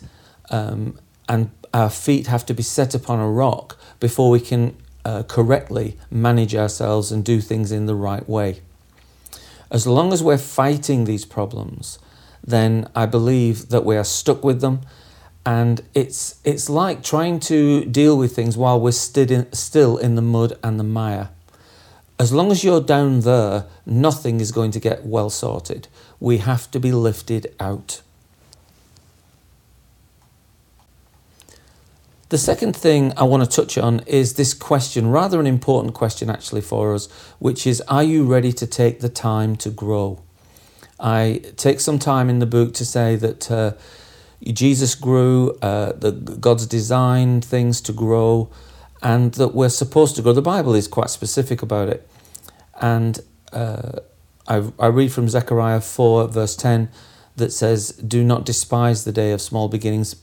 um, 0.50 1.00
and 1.28 1.50
our 1.74 1.90
feet 1.90 2.28
have 2.28 2.46
to 2.46 2.54
be 2.54 2.64
set 2.64 2.94
upon 2.94 3.20
a 3.20 3.30
rock 3.30 3.78
before 4.00 4.30
we 4.30 4.40
can 4.40 4.76
uh, 5.04 5.24
correctly 5.24 5.98
manage 6.10 6.56
ourselves 6.56 7.12
and 7.12 7.24
do 7.24 7.42
things 7.42 7.72
in 7.72 7.86
the 7.86 7.96
right 7.96 8.28
way. 8.28 8.62
As 9.72 9.86
long 9.86 10.14
as 10.14 10.24
we're 10.24 10.38
fighting 10.38 11.06
these 11.06 11.26
problems, 11.26 12.00
then 12.44 12.90
I 12.96 13.06
believe 13.06 13.70
that 13.70 13.84
we 13.84 13.98
are 13.98 14.04
stuck 14.04 14.44
with 14.44 14.62
them. 14.62 14.82
And 15.46 15.84
it's, 15.94 16.42
it's 16.44 16.70
like 16.70 17.04
trying 17.04 17.40
to 17.42 17.86
deal 17.86 18.18
with 18.18 18.36
things 18.36 18.58
while 18.58 18.80
we're 18.80 18.92
still 18.92 19.32
in, 19.32 19.52
still 19.54 19.98
in 19.98 20.16
the 20.16 20.22
mud 20.22 20.58
and 20.64 20.80
the 20.80 20.84
mire. 20.84 21.30
As 22.18 22.32
long 22.32 22.52
as 22.52 22.64
you're 22.64 22.82
down 22.82 23.22
there, 23.22 23.66
nothing 23.86 24.40
is 24.40 24.52
going 24.52 24.72
to 24.72 24.80
get 24.80 25.06
well 25.06 25.30
sorted. 25.30 25.88
We 26.20 26.38
have 26.38 26.72
to 26.72 26.80
be 26.80 26.92
lifted 26.92 27.54
out. 27.60 28.02
The 32.30 32.38
second 32.40 32.76
thing 32.76 33.14
I 33.16 33.24
want 33.24 33.44
to 33.44 33.50
touch 33.50 33.78
on 33.78 34.00
is 34.08 34.34
this 34.34 34.56
question, 34.56 35.12
rather 35.12 35.40
an 35.40 35.46
important 35.46 35.94
question 35.94 36.30
actually 36.30 36.62
for 36.62 36.96
us, 36.96 37.08
which 37.38 37.68
is 37.68 37.82
Are 37.82 38.04
you 38.04 38.26
ready 38.26 38.52
to 38.54 38.66
take 38.66 39.02
the 39.02 39.10
time 39.10 39.56
to 39.58 39.70
grow? 39.70 40.24
I 41.00 41.42
take 41.56 41.80
some 41.80 42.00
time 42.00 42.30
in 42.30 42.40
the 42.40 42.46
book 42.48 42.74
to 42.76 42.86
say 42.86 43.16
that 43.18 43.52
uh, 43.52 43.74
Jesus 44.44 44.96
grew, 44.96 45.52
uh, 45.62 45.94
that 45.94 46.42
God's 46.42 46.66
designed 46.66 47.44
things 47.44 47.82
to 47.82 47.94
grow, 47.94 48.50
and 49.02 49.34
that 49.36 49.54
we're 49.54 49.70
supposed 49.70 50.16
to 50.16 50.22
grow. 50.22 50.34
The 50.34 50.42
Bible 50.42 50.76
is 50.76 50.88
quite 50.88 51.10
specific 51.10 51.62
about 51.62 51.90
it. 51.90 52.08
And 52.82 53.20
uh, 53.54 54.00
I, 54.48 54.64
I 54.80 54.88
read 54.88 55.12
from 55.12 55.30
Zechariah 55.30 55.82
4, 55.82 56.28
verse 56.28 56.56
10, 56.56 56.90
that 57.36 57.52
says, 57.52 57.92
Do 57.92 58.24
not 58.24 58.46
despise 58.46 59.04
the 59.04 59.12
day 59.12 59.32
of 59.32 59.42
small 59.42 59.68
beginnings 59.68 60.16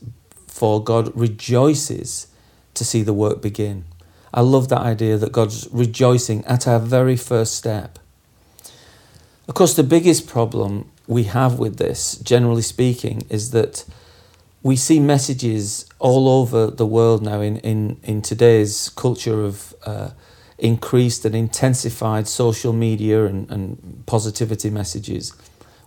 for 0.47 0.83
God 0.83 1.11
rejoices 1.15 2.27
to 2.73 2.85
see 2.85 3.01
the 3.01 3.13
work 3.13 3.41
begin. 3.41 3.85
I 4.33 4.41
love 4.41 4.69
that 4.69 4.81
idea 4.81 5.17
that 5.17 5.31
God's 5.31 5.67
rejoicing 5.71 6.43
at 6.45 6.67
our 6.67 6.79
very 6.79 7.15
first 7.15 7.55
step. 7.55 7.99
Of 9.47 9.55
course, 9.55 9.75
the 9.75 9.83
biggest 9.83 10.27
problem 10.27 10.89
we 11.07 11.23
have 11.23 11.59
with 11.59 11.77
this, 11.77 12.15
generally 12.17 12.61
speaking, 12.61 13.23
is 13.29 13.51
that 13.51 13.85
we 14.61 14.75
see 14.75 14.99
messages 14.99 15.85
all 15.99 16.29
over 16.29 16.67
the 16.67 16.85
world 16.85 17.21
now 17.21 17.41
in, 17.41 17.57
in, 17.57 17.97
in 18.03 18.21
today's 18.21 18.89
culture 18.89 19.43
of 19.43 19.75
uh, 19.85 20.11
increased 20.57 21.25
and 21.25 21.35
intensified 21.35 22.27
social 22.27 22.71
media 22.71 23.25
and, 23.25 23.49
and 23.51 24.03
positivity 24.05 24.69
messages. 24.69 25.33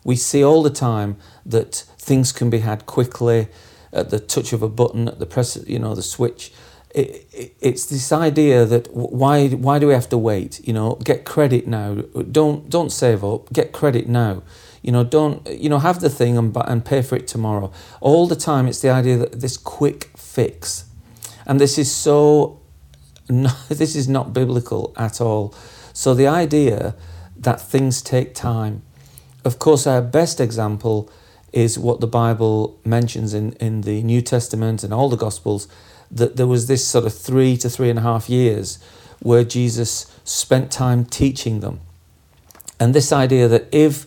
We 0.05 0.17
see 0.17 0.45
all 0.45 0.63
the 0.63 0.71
time 0.71 1.17
that 1.47 1.85
things 1.99 2.33
can 2.33 2.51
be 2.51 2.59
had 2.59 2.87
quickly, 2.87 3.49
at 3.93 4.11
the 4.11 4.21
touch 4.21 4.53
of 4.53 4.63
a 4.63 4.69
button, 4.69 5.09
at 5.09 5.19
the 5.19 5.27
press, 5.27 5.57
you 5.67 5.79
know, 5.79 5.95
the 5.95 6.03
switch. 6.03 6.53
It, 6.95 7.27
it, 7.33 7.57
it's 7.61 7.87
this 7.87 8.13
idea 8.13 8.65
that 8.67 8.95
why 8.95 9.49
why 9.49 9.79
do 9.79 9.87
we 9.87 9.95
have 9.95 10.09
to 10.11 10.19
wait? 10.19 10.67
You 10.67 10.75
know, 10.75 10.95
get 11.03 11.25
credit 11.25 11.67
now. 11.67 11.95
Don't 12.31 12.69
don't 12.71 12.91
save 12.91 13.25
up. 13.25 13.53
Get 13.53 13.73
credit 13.73 14.09
now. 14.09 14.43
You 14.87 14.93
know, 14.93 15.03
don't 15.03 15.45
you 15.49 15.69
know 15.69 15.81
have 15.81 16.01
the 16.01 16.09
thing 16.09 16.39
and 16.39 16.57
and 16.57 16.85
pay 16.85 17.03
for 17.03 17.17
it 17.17 17.27
tomorrow. 17.27 17.73
All 18.01 18.29
the 18.29 18.37
time, 18.37 18.69
it's 18.69 18.81
the 18.81 18.91
idea 18.91 19.17
that 19.17 19.41
this 19.41 19.57
quick 19.57 20.11
fix, 20.17 20.85
and 21.45 21.61
this 21.61 21.77
is 21.77 21.91
so. 21.91 22.61
No, 23.29 23.51
this 23.69 23.97
is 23.97 24.09
not 24.09 24.33
biblical 24.33 24.95
at 24.97 25.21
all. 25.21 25.53
So 25.93 26.15
the 26.15 26.29
idea 26.29 26.95
that 27.37 27.61
things 27.61 28.01
take 28.01 28.37
time. 28.37 28.83
Of 29.45 29.59
course, 29.59 29.85
our 29.85 30.01
best 30.01 30.41
example 30.41 31.11
is 31.53 31.77
what 31.77 32.01
the 32.01 32.07
Bible 32.07 32.79
mentions 32.85 33.35
in, 33.35 33.53
in 33.55 33.81
the 33.81 34.03
New 34.05 34.23
Testament 34.23 34.85
and 34.85 34.95
all 34.95 35.09
the 35.09 35.17
Gospels 35.17 35.67
that 36.11 36.37
there 36.37 36.47
was 36.47 36.69
this 36.69 36.87
sort 36.87 37.05
of 37.05 37.13
three 37.13 37.57
to 37.57 37.69
three 37.69 37.91
and 37.91 37.99
a 37.99 38.03
half 38.03 38.29
years 38.31 38.79
where 39.21 39.43
Jesus 39.43 40.07
spent 40.23 40.71
time 40.71 41.05
teaching 41.05 41.61
them. 41.61 41.81
And 42.79 42.95
this 42.95 43.13
idea 43.13 43.49
that 43.49 43.67
if 43.73 44.07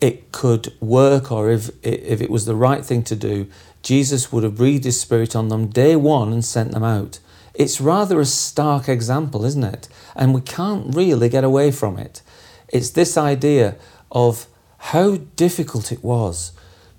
it 0.00 0.32
could 0.32 0.72
work 0.80 1.30
or 1.30 1.50
if, 1.50 1.70
if 1.82 2.20
it 2.20 2.30
was 2.30 2.46
the 2.46 2.54
right 2.54 2.84
thing 2.84 3.02
to 3.04 3.16
do, 3.16 3.46
Jesus 3.82 4.32
would 4.32 4.44
have 4.44 4.56
breathed 4.56 4.84
his 4.84 5.00
spirit 5.00 5.36
on 5.36 5.48
them 5.48 5.66
day 5.66 5.96
one 5.96 6.32
and 6.32 6.44
sent 6.44 6.72
them 6.72 6.84
out. 6.84 7.18
It's 7.54 7.80
rather 7.80 8.20
a 8.20 8.24
stark 8.24 8.88
example, 8.88 9.44
isn't 9.44 9.64
it? 9.64 9.88
And 10.14 10.34
we 10.34 10.40
can't 10.40 10.94
really 10.94 11.28
get 11.28 11.44
away 11.44 11.70
from 11.70 11.98
it. 11.98 12.22
It's 12.68 12.90
this 12.90 13.16
idea 13.16 13.76
of 14.10 14.46
how 14.78 15.16
difficult 15.36 15.92
it 15.92 16.02
was 16.02 16.52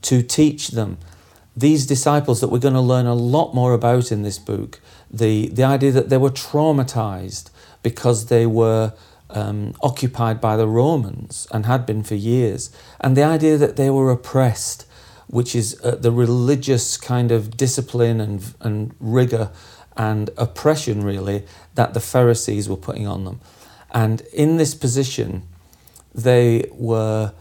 to 0.04 0.22
teach 0.22 0.70
them. 0.70 0.98
These 1.56 1.86
disciples 1.86 2.42
that 2.42 2.50
we're 2.50 2.60
going 2.60 2.74
to 2.74 2.82
learn 2.82 3.06
a 3.06 3.16
lot 3.16 3.54
more 3.54 3.74
about 3.74 4.12
in 4.12 4.24
this 4.24 4.40
book, 4.40 4.80
the, 5.10 5.48
the 5.48 5.64
idea 5.64 5.92
that 5.92 6.10
they 6.10 6.18
were 6.18 6.30
traumatized 6.30 7.50
because 7.84 8.28
they 8.28 8.46
were 8.46 8.94
um, 9.34 9.74
occupied 9.82 10.40
by 10.40 10.58
the 10.58 10.68
Romans 10.68 11.48
and 11.52 11.66
had 11.66 11.86
been 11.86 12.04
for 12.04 12.16
years, 12.16 12.72
and 13.00 13.16
the 13.16 13.24
idea 13.24 13.58
that 13.58 13.76
they 13.76 13.90
were 13.90 14.12
oppressed, 14.12 14.86
which 15.28 15.56
is 15.56 15.80
uh, 15.84 15.96
the 15.96 16.12
religious 16.12 16.98
kind 16.98 17.32
of 17.32 17.56
discipline 17.58 18.20
and, 18.20 18.54
and 18.60 18.94
rigor 19.00 19.50
and 19.98 20.30
oppression, 20.38 21.04
really, 21.04 21.44
that 21.76 21.94
the 21.94 22.00
Pharisees 22.00 22.68
were 22.70 22.78
putting 22.78 23.08
on 23.08 23.26
them. 23.26 23.40
And 23.92 24.22
in 24.34 24.58
this 24.58 24.76
position, 24.76 25.44
they 26.16 26.70
were 26.72 27.34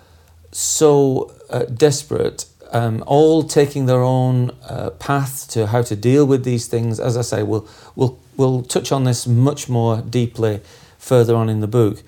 so 0.52 1.32
uh, 1.48 1.64
desperate 1.64 2.46
um, 2.72 3.02
all 3.06 3.42
taking 3.42 3.86
their 3.86 4.02
own 4.02 4.50
uh, 4.68 4.90
path 4.90 5.48
to 5.50 5.66
how 5.66 5.82
to 5.82 5.96
deal 5.96 6.24
with 6.24 6.44
these 6.44 6.66
things. 6.66 7.00
As 7.00 7.16
I 7.16 7.22
say, 7.22 7.42
we'll, 7.42 7.68
we'll, 7.96 8.18
we'll 8.36 8.62
touch 8.62 8.92
on 8.92 9.04
this 9.04 9.26
much 9.26 9.68
more 9.68 10.00
deeply 10.02 10.60
further 11.00 11.34
on 11.34 11.48
in 11.48 11.60
the 11.60 11.66
book. 11.66 12.02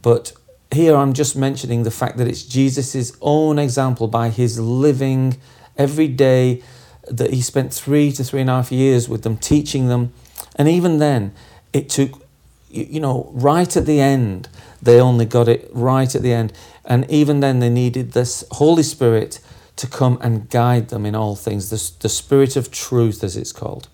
But 0.00 0.32
here 0.70 0.94
I'm 0.94 1.12
just 1.12 1.34
mentioning 1.34 1.82
the 1.82 1.90
fact 1.90 2.18
that 2.18 2.28
it's 2.28 2.44
Jesus' 2.44 3.16
own 3.20 3.58
example 3.58 4.06
by 4.06 4.28
his 4.28 4.60
living 4.60 5.38
every 5.76 6.06
day 6.06 6.62
that 7.08 7.32
he 7.32 7.40
spent 7.40 7.72
three 7.72 8.12
to 8.12 8.22
three 8.22 8.40
and 8.40 8.50
a 8.50 8.54
half 8.54 8.70
years 8.70 9.08
with 9.08 9.22
them, 9.22 9.36
teaching 9.36 9.88
them. 9.88 10.12
And 10.56 10.68
even 10.68 10.98
then, 10.98 11.32
it 11.72 11.88
took, 11.88 12.22
you 12.68 13.00
know, 13.00 13.30
right 13.32 13.76
at 13.76 13.86
the 13.86 14.00
end, 14.00 14.48
they 14.82 15.00
only 15.00 15.24
got 15.24 15.48
it 15.48 15.70
right 15.72 16.12
at 16.14 16.22
the 16.22 16.32
end. 16.32 16.52
And 16.84 17.08
even 17.10 17.40
then, 17.40 17.60
they 17.60 17.70
needed 17.70 18.12
this 18.12 18.44
Holy 18.52 18.82
Spirit 18.82 19.40
to 19.76 19.86
come 19.86 20.18
and 20.20 20.48
guide 20.48 20.88
them 20.88 21.06
in 21.06 21.14
all 21.14 21.36
things, 21.36 21.70
the, 21.70 21.92
the 22.00 22.08
Spirit 22.08 22.56
of 22.56 22.70
truth, 22.70 23.22
as 23.22 23.36
it's 23.36 23.52
called. 23.52 23.88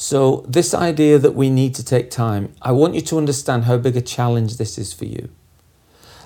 So, 0.00 0.46
this 0.48 0.72
idea 0.72 1.18
that 1.18 1.34
we 1.34 1.50
need 1.50 1.74
to 1.74 1.84
take 1.84 2.10
time, 2.10 2.54
I 2.62 2.72
want 2.72 2.94
you 2.94 3.02
to 3.02 3.18
understand 3.18 3.64
how 3.64 3.76
big 3.76 3.98
a 3.98 4.00
challenge 4.00 4.56
this 4.56 4.78
is 4.78 4.94
for 4.94 5.04
you. 5.04 5.28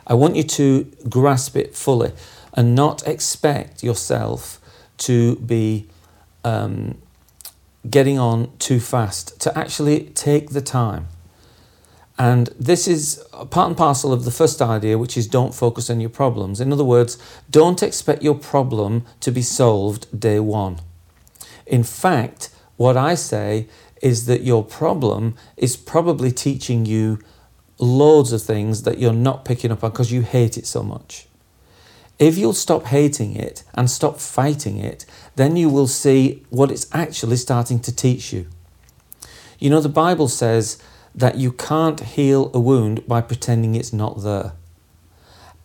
I 0.07 0.15
want 0.15 0.37
you 0.37 0.45
to 0.45 0.85
grasp 1.09 1.57
it 1.57 1.75
fully 1.75 2.13
and 2.53 2.77
not 2.77 3.05
expect 3.05 3.83
yourself 3.83 4.61
to 4.99 5.35
be 5.37 5.89
um, 6.45 7.03
getting 7.91 8.17
on 8.17 8.57
too 8.59 8.79
fast, 8.79 9.41
to 9.41 9.59
actually 9.59 10.05
take 10.11 10.51
the 10.51 10.61
time 10.61 11.09
and 12.17 12.51
this 12.57 12.87
is 12.87 13.25
part 13.51 13.67
and 13.67 13.77
parcel 13.77 14.13
of 14.13 14.25
the 14.25 14.31
first 14.31 14.63
idea, 14.63 14.97
which 14.97 15.17
is 15.17 15.27
don't 15.27 15.53
focus 15.53 15.91
on 15.91 15.99
your 15.99 16.11
problems. 16.11 16.61
In 16.61 16.73
other 16.73 16.85
words, 16.85 17.19
don't 17.51 17.83
expect 17.83 18.23
your 18.23 18.37
problem 18.37 19.05
to 19.19 19.33
be 19.33 19.43
solved 19.43 20.07
day 20.17 20.39
one. 20.39 20.79
In 21.67 21.83
fact, 21.83 22.51
what 22.77 22.97
I 22.97 23.15
say 23.15 23.69
is 24.03 24.27
that 24.27 24.43
your 24.43 24.65
problem 24.65 25.35
is 25.57 25.77
probably 25.77 26.31
teaching 26.31 26.87
you 26.87 27.19
loads 27.79 28.33
of 28.33 28.43
things 28.43 28.83
that 28.83 28.99
you're 28.99 29.13
not 29.13 29.45
picking 29.45 29.73
up 29.73 29.83
on 29.83 29.91
because 29.91 30.13
you 30.13 30.23
hate 30.23 30.57
it 30.57 30.67
so 30.67 30.83
much. 30.83 31.27
If 32.19 32.39
you'll 32.39 32.53
stop 32.53 32.85
hating 32.87 33.35
it 33.35 33.65
and 33.75 33.91
stop 33.91 34.21
fighting 34.21 34.79
it, 34.79 35.05
then 35.35 35.57
you 35.57 35.69
will 35.69 35.89
see 35.89 36.45
what 36.51 36.71
it's 36.71 36.87
actually 36.93 37.37
starting 37.37 37.81
to 37.81 37.95
teach 37.95 38.33
you. 38.33 38.47
You 39.59 39.71
know, 39.71 39.81
the 39.81 39.89
Bible 39.89 40.29
says 40.29 40.79
that 41.15 41.37
you 41.37 41.53
can't 41.53 42.01
heal 42.01 42.51
a 42.55 42.61
wound 42.61 43.07
by 43.09 43.21
pretending 43.21 43.75
it's 43.75 43.93
not 43.93 44.23
there. 44.23 44.53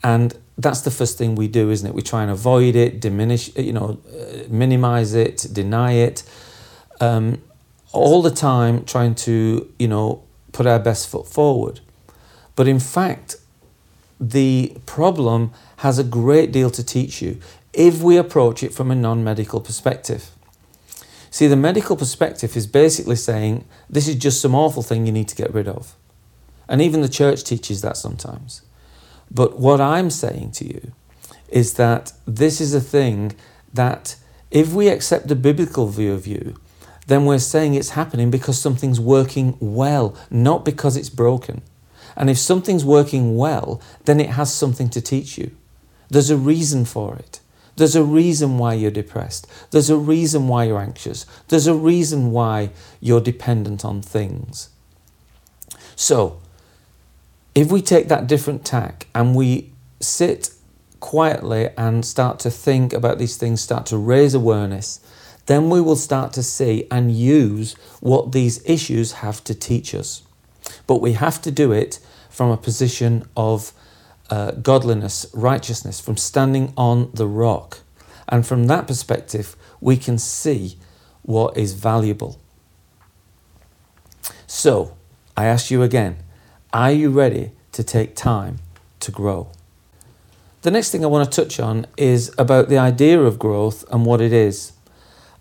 And 0.03 0.37
that's 0.57 0.81
the 0.81 0.91
first 0.91 1.17
thing 1.17 1.35
we 1.35 1.47
do, 1.47 1.69
isn't 1.69 1.87
it? 1.87 1.93
We 1.93 2.01
try 2.01 2.21
and 2.21 2.31
avoid 2.31 2.75
it, 2.75 2.99
diminish, 2.99 3.55
you 3.55 3.73
know, 3.73 3.99
uh, 4.11 4.43
minimize 4.49 5.13
it, 5.13 5.45
deny 5.51 5.93
it, 5.93 6.23
um, 6.99 7.41
all 7.91 8.21
the 8.21 8.31
time 8.31 8.85
trying 8.85 9.15
to, 9.15 9.71
you 9.79 9.87
know, 9.87 10.23
put 10.51 10.65
our 10.65 10.79
best 10.79 11.09
foot 11.09 11.27
forward. 11.27 11.79
But 12.55 12.67
in 12.67 12.79
fact, 12.79 13.37
the 14.19 14.75
problem 14.85 15.51
has 15.77 15.97
a 15.97 16.03
great 16.03 16.51
deal 16.51 16.69
to 16.71 16.83
teach 16.83 17.21
you 17.21 17.39
if 17.73 18.01
we 18.01 18.17
approach 18.17 18.63
it 18.63 18.73
from 18.73 18.91
a 18.91 18.95
non 18.95 19.23
medical 19.23 19.61
perspective. 19.61 20.31
See, 21.31 21.47
the 21.47 21.55
medical 21.55 21.95
perspective 21.95 22.57
is 22.57 22.65
basically 22.67 23.15
saying 23.15 23.65
this 23.89 24.07
is 24.07 24.15
just 24.15 24.41
some 24.41 24.55
awful 24.55 24.83
thing 24.83 25.05
you 25.05 25.11
need 25.11 25.27
to 25.29 25.35
get 25.35 25.53
rid 25.53 25.67
of. 25.67 25.95
And 26.67 26.81
even 26.81 27.01
the 27.01 27.09
church 27.09 27.43
teaches 27.43 27.81
that 27.81 27.97
sometimes. 27.97 28.61
But 29.31 29.59
what 29.59 29.79
I'm 29.79 30.09
saying 30.09 30.51
to 30.53 30.65
you 30.65 30.91
is 31.47 31.75
that 31.75 32.13
this 32.25 32.59
is 32.59 32.73
a 32.73 32.81
thing 32.81 33.35
that 33.73 34.15
if 34.51 34.73
we 34.73 34.87
accept 34.87 35.27
the 35.27 35.35
biblical 35.35 35.87
view 35.87 36.13
of 36.13 36.25
you, 36.25 36.55
then 37.09 37.25
we're 37.25 37.39
saying 37.39 37.73
it's 37.73 37.91
happening 37.91 38.31
because 38.31 38.61
something's 38.61 38.99
working 38.99 39.57
well, 39.59 40.15
not 40.29 40.63
because 40.63 40.95
it's 40.95 41.09
broken. 41.09 41.61
And 42.15 42.29
if 42.29 42.37
something's 42.37 42.85
working 42.85 43.35
well, 43.35 43.81
then 44.05 44.19
it 44.19 44.31
has 44.31 44.53
something 44.53 44.89
to 44.89 45.01
teach 45.01 45.37
you. 45.37 45.51
There's 46.09 46.29
a 46.29 46.37
reason 46.37 46.85
for 46.85 47.15
it. 47.15 47.39
There's 47.75 47.95
a 47.95 48.03
reason 48.03 48.57
why 48.57 48.73
you're 48.73 48.91
depressed. 48.91 49.47
There's 49.71 49.89
a 49.89 49.95
reason 49.97 50.47
why 50.47 50.65
you're 50.65 50.81
anxious. 50.81 51.25
There's 51.47 51.67
a 51.67 51.73
reason 51.73 52.31
why 52.31 52.71
you're 52.99 53.21
dependent 53.21 53.83
on 53.83 54.01
things. 54.01 54.69
So, 55.95 56.39
if 57.55 57.71
we 57.71 57.81
take 57.81 58.07
that 58.09 58.27
different 58.27 58.65
tack 58.65 59.07
and 59.15 59.35
we 59.35 59.71
sit 59.99 60.51
quietly 60.99 61.69
and 61.77 62.05
start 62.05 62.39
to 62.39 62.51
think 62.51 62.93
about 62.93 63.17
these 63.17 63.37
things, 63.37 63.61
start 63.61 63.85
to 63.87 63.97
raise 63.97 64.33
awareness, 64.33 64.99
then 65.49 65.71
we 65.71 65.81
will 65.81 65.95
start 65.95 66.31
to 66.31 66.43
see 66.43 66.85
and 66.91 67.11
use 67.11 67.73
what 68.01 68.33
these 68.33 68.63
issues 68.69 69.13
have 69.23 69.43
to 69.43 69.55
teach 69.55 69.95
us. 69.95 70.21
But 70.85 71.01
we 71.01 71.13
have 71.13 71.41
to 71.41 71.49
do 71.49 71.71
it 71.71 71.99
from 72.29 72.51
a 72.51 72.57
position 72.57 73.27
of 73.35 73.73
uh, 74.29 74.51
godliness, 74.51 75.25
righteousness, 75.33 75.99
from 75.99 76.17
standing 76.17 76.71
on 76.77 77.09
the 77.15 77.25
rock. 77.25 77.79
And 78.27 78.45
from 78.45 78.67
that 78.67 78.85
perspective, 78.85 79.55
we 79.81 79.97
can 79.97 80.19
see 80.19 80.77
what 81.23 81.57
is 81.57 81.73
valuable. 81.73 82.39
So, 84.45 84.95
I 85.35 85.45
ask 85.45 85.71
you 85.71 85.81
again 85.81 86.17
are 86.71 86.91
you 86.91 87.09
ready 87.09 87.53
to 87.71 87.83
take 87.83 88.15
time 88.15 88.59
to 88.99 89.11
grow? 89.11 89.49
The 90.61 90.69
next 90.69 90.91
thing 90.91 91.03
I 91.03 91.07
want 91.07 91.31
to 91.31 91.43
touch 91.43 91.59
on 91.59 91.87
is 91.97 92.31
about 92.37 92.69
the 92.69 92.77
idea 92.77 93.19
of 93.19 93.39
growth 93.39 93.83
and 93.91 94.05
what 94.05 94.21
it 94.21 94.31
is. 94.31 94.73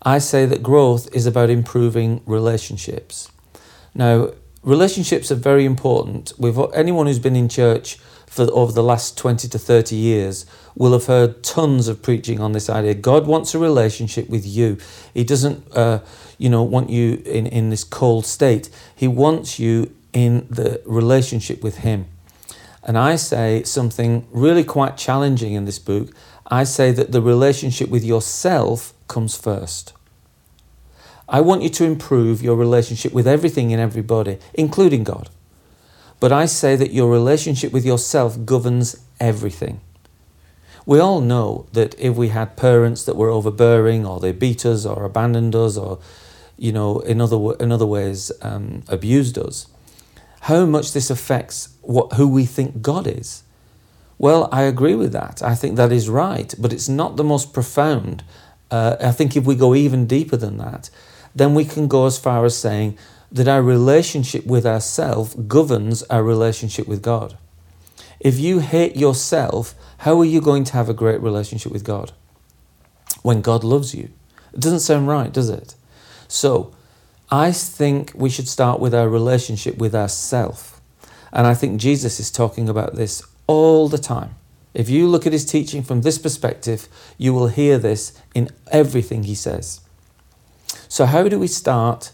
I 0.02 0.18
say 0.18 0.46
that 0.46 0.62
growth 0.62 1.14
is 1.14 1.26
about 1.26 1.50
improving 1.50 2.22
relationships. 2.24 3.30
Now, 3.94 4.30
relationships 4.62 5.32
are 5.32 5.36
very 5.36 5.64
important. 5.64 6.32
With 6.38 6.58
anyone 6.74 7.06
who's 7.06 7.18
been 7.18 7.36
in 7.36 7.48
church 7.48 7.98
for 8.26 8.42
over 8.52 8.70
the 8.70 8.82
last 8.82 9.16
20 9.18 9.48
to 9.48 9.58
30 9.58 9.96
years 9.96 10.46
will 10.76 10.92
have 10.92 11.06
heard 11.06 11.42
tons 11.42 11.88
of 11.88 12.02
preaching 12.02 12.40
on 12.40 12.52
this 12.52 12.70
idea. 12.70 12.94
God 12.94 13.26
wants 13.26 13.54
a 13.54 13.58
relationship 13.58 14.28
with 14.28 14.46
you. 14.46 14.78
He 15.14 15.24
doesn't, 15.24 15.64
uh, 15.74 16.00
you 16.36 16.48
know, 16.48 16.62
want 16.62 16.90
you 16.90 17.22
in, 17.26 17.46
in 17.46 17.70
this 17.70 17.82
cold 17.82 18.26
state. 18.26 18.70
He 18.94 19.08
wants 19.08 19.58
you 19.58 19.92
in 20.12 20.46
the 20.48 20.80
relationship 20.84 21.62
with 21.62 21.78
Him. 21.78 22.06
And 22.84 22.96
I 22.96 23.16
say 23.16 23.64
something 23.64 24.26
really 24.30 24.64
quite 24.64 24.96
challenging 24.96 25.54
in 25.54 25.64
this 25.64 25.78
book. 25.78 26.10
I 26.46 26.64
say 26.64 26.92
that 26.92 27.12
the 27.12 27.20
relationship 27.20 27.88
with 27.88 28.04
yourself 28.04 28.94
comes 29.08 29.36
first. 29.36 29.92
I 31.28 31.40
want 31.40 31.62
you 31.62 31.68
to 31.68 31.84
improve 31.84 32.42
your 32.42 32.56
relationship 32.56 33.12
with 33.12 33.26
everything 33.26 33.72
and 33.72 33.82
everybody, 33.82 34.38
including 34.54 35.04
God. 35.04 35.28
But 36.20 36.32
I 36.32 36.46
say 36.46 36.74
that 36.76 36.92
your 36.92 37.10
relationship 37.10 37.72
with 37.72 37.84
yourself 37.84 38.44
governs 38.44 38.96
everything. 39.20 39.80
We 40.86 40.98
all 40.98 41.20
know 41.20 41.66
that 41.74 41.94
if 41.98 42.16
we 42.16 42.28
had 42.28 42.56
parents 42.56 43.04
that 43.04 43.16
were 43.16 43.28
overbearing 43.28 44.06
or 44.06 44.20
they 44.20 44.32
beat 44.32 44.64
us 44.64 44.86
or 44.86 45.04
abandoned 45.04 45.54
us 45.54 45.76
or, 45.76 45.98
you 46.56 46.72
know, 46.72 47.00
in 47.00 47.20
other, 47.20 47.54
in 47.60 47.70
other 47.70 47.86
ways 47.86 48.32
um, 48.40 48.82
abused 48.88 49.36
us, 49.36 49.66
how 50.42 50.64
much 50.64 50.92
this 50.92 51.10
affects 51.10 51.68
what, 51.82 52.14
who 52.14 52.26
we 52.26 52.46
think 52.46 52.80
God 52.80 53.06
is. 53.06 53.42
Well, 54.16 54.48
I 54.50 54.62
agree 54.62 54.94
with 54.94 55.12
that. 55.12 55.42
I 55.42 55.54
think 55.54 55.76
that 55.76 55.92
is 55.92 56.08
right, 56.08 56.54
but 56.58 56.72
it's 56.72 56.88
not 56.88 57.16
the 57.16 57.24
most 57.24 57.52
profound. 57.52 58.24
Uh, 58.70 58.96
I 59.00 59.12
think 59.12 59.36
if 59.36 59.44
we 59.44 59.54
go 59.54 59.74
even 59.74 60.06
deeper 60.06 60.36
than 60.36 60.58
that, 60.58 60.90
then 61.34 61.54
we 61.54 61.64
can 61.64 61.88
go 61.88 62.06
as 62.06 62.18
far 62.18 62.44
as 62.44 62.56
saying 62.56 62.98
that 63.30 63.48
our 63.48 63.62
relationship 63.62 64.46
with 64.46 64.66
ourself 64.66 65.34
governs 65.46 66.02
our 66.04 66.22
relationship 66.22 66.86
with 66.86 67.02
God. 67.02 67.36
If 68.20 68.38
you 68.38 68.58
hate 68.58 68.96
yourself, 68.96 69.74
how 69.98 70.18
are 70.20 70.24
you 70.24 70.40
going 70.40 70.64
to 70.64 70.72
have 70.72 70.88
a 70.88 70.94
great 70.94 71.20
relationship 71.20 71.72
with 71.72 71.84
God? 71.84 72.12
When 73.22 73.42
God 73.42 73.64
loves 73.64 73.94
you. 73.94 74.10
It 74.52 74.60
doesn't 74.60 74.80
sound 74.80 75.08
right, 75.08 75.32
does 75.32 75.50
it? 75.50 75.74
So, 76.26 76.74
I 77.30 77.52
think 77.52 78.12
we 78.14 78.30
should 78.30 78.48
start 78.48 78.80
with 78.80 78.94
our 78.94 79.08
relationship 79.08 79.76
with 79.76 79.94
ourself. 79.94 80.80
And 81.32 81.46
I 81.46 81.54
think 81.54 81.80
Jesus 81.80 82.18
is 82.18 82.30
talking 82.30 82.68
about 82.68 82.96
this 82.96 83.22
all 83.46 83.88
the 83.88 83.98
time. 83.98 84.34
If 84.78 84.88
you 84.88 85.08
look 85.08 85.26
at 85.26 85.32
his 85.32 85.44
teaching 85.44 85.82
from 85.82 86.02
this 86.02 86.18
perspective, 86.18 86.88
you 87.18 87.34
will 87.34 87.48
hear 87.48 87.78
this 87.78 88.12
in 88.32 88.48
everything 88.70 89.24
he 89.24 89.34
says. 89.34 89.80
So, 90.88 91.04
how 91.04 91.28
do 91.28 91.36
we 91.36 91.48
start 91.48 92.12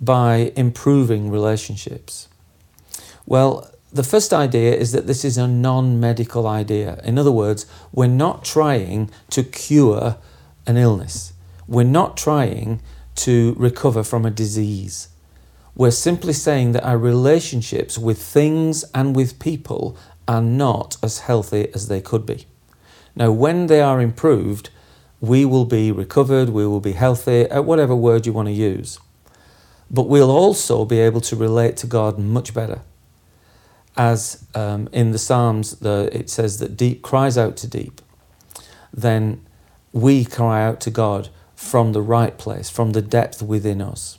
by 0.00 0.52
improving 0.54 1.32
relationships? 1.32 2.28
Well, 3.26 3.68
the 3.92 4.04
first 4.04 4.32
idea 4.32 4.72
is 4.72 4.92
that 4.92 5.08
this 5.08 5.24
is 5.24 5.36
a 5.36 5.48
non 5.48 5.98
medical 5.98 6.46
idea. 6.46 7.00
In 7.02 7.18
other 7.18 7.32
words, 7.32 7.66
we're 7.92 8.06
not 8.06 8.44
trying 8.44 9.10
to 9.30 9.42
cure 9.42 10.16
an 10.64 10.76
illness, 10.76 11.32
we're 11.66 11.82
not 11.82 12.16
trying 12.16 12.80
to 13.16 13.56
recover 13.58 14.04
from 14.04 14.24
a 14.24 14.30
disease. 14.30 15.08
We're 15.74 15.90
simply 15.90 16.32
saying 16.32 16.72
that 16.72 16.86
our 16.86 16.96
relationships 16.96 17.98
with 17.98 18.22
things 18.22 18.84
and 18.94 19.14
with 19.14 19.38
people 19.38 19.98
are 20.28 20.42
not 20.42 20.96
as 21.02 21.20
healthy 21.20 21.68
as 21.74 21.88
they 21.88 22.00
could 22.00 22.26
be. 22.26 22.46
Now, 23.14 23.30
when 23.30 23.66
they 23.66 23.80
are 23.80 24.00
improved, 24.00 24.70
we 25.20 25.44
will 25.44 25.64
be 25.64 25.90
recovered, 25.90 26.50
we 26.50 26.66
will 26.66 26.80
be 26.80 26.92
healthy, 26.92 27.42
at 27.42 27.64
whatever 27.64 27.94
word 27.96 28.26
you 28.26 28.32
want 28.32 28.48
to 28.48 28.52
use 28.52 28.98
but 29.90 30.04
we'll 30.04 30.30
also 30.30 30.84
be 30.84 31.00
able 31.00 31.20
to 31.20 31.36
relate 31.36 31.76
to 31.78 31.86
God 31.86 32.18
much 32.18 32.52
better. 32.52 32.80
As 33.96 34.44
um, 34.54 34.88
in 34.92 35.12
the 35.12 35.18
Psalms, 35.18 35.76
the, 35.76 36.10
it 36.12 36.28
says 36.28 36.58
that 36.58 36.76
deep 36.76 37.02
cries 37.02 37.38
out 37.38 37.56
to 37.58 37.66
deep, 37.66 38.00
then 38.92 39.44
we 39.92 40.24
cry 40.24 40.64
out 40.64 40.80
to 40.82 40.90
God 40.90 41.28
from 41.54 41.92
the 41.92 42.02
right 42.02 42.36
place, 42.36 42.68
from 42.68 42.92
the 42.92 43.00
depth 43.00 43.42
within 43.42 43.80
us. 43.80 44.18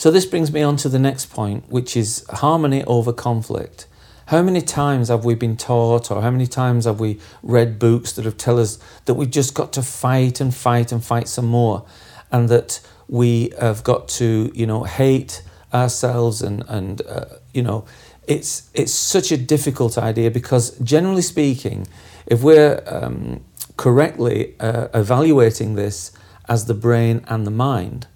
So, 0.00 0.10
this 0.10 0.24
brings 0.24 0.50
me 0.50 0.62
on 0.62 0.78
to 0.78 0.88
the 0.88 0.98
next 0.98 1.26
point, 1.26 1.68
which 1.68 1.94
is 1.94 2.24
harmony 2.30 2.82
over 2.84 3.12
conflict. 3.12 3.86
How 4.28 4.40
many 4.40 4.62
times 4.62 5.08
have 5.08 5.26
we 5.26 5.34
been 5.34 5.58
taught, 5.58 6.10
or 6.10 6.22
how 6.22 6.30
many 6.30 6.46
times 6.46 6.86
have 6.86 7.00
we 7.00 7.20
read 7.42 7.78
books 7.78 8.12
that 8.12 8.24
have 8.24 8.38
tell 8.38 8.58
us 8.58 8.78
that 9.04 9.12
we've 9.12 9.30
just 9.30 9.52
got 9.52 9.74
to 9.74 9.82
fight 9.82 10.40
and 10.40 10.54
fight 10.54 10.90
and 10.90 11.04
fight 11.04 11.28
some 11.28 11.44
more, 11.44 11.84
and 12.32 12.48
that 12.48 12.80
we 13.08 13.52
have 13.60 13.84
got 13.84 14.08
to, 14.20 14.50
you 14.54 14.66
know, 14.66 14.84
hate 14.84 15.42
ourselves 15.74 16.40
and 16.40 16.64
and 16.66 17.02
uh, 17.06 17.26
you 17.52 17.60
know, 17.60 17.84
it's 18.26 18.70
it's 18.72 18.94
such 18.94 19.30
a 19.30 19.36
difficult 19.36 19.98
idea 19.98 20.30
because 20.30 20.70
generally 20.78 21.20
speaking, 21.20 21.86
if 22.24 22.42
we're 22.42 22.82
um, 22.86 23.44
correctly 23.76 24.54
uh, 24.60 24.88
evaluating 24.94 25.74
this 25.74 26.10
as 26.48 26.64
the 26.64 26.74
brain 26.74 27.22
and 27.28 27.46
the 27.46 27.50
mind, 27.50 28.06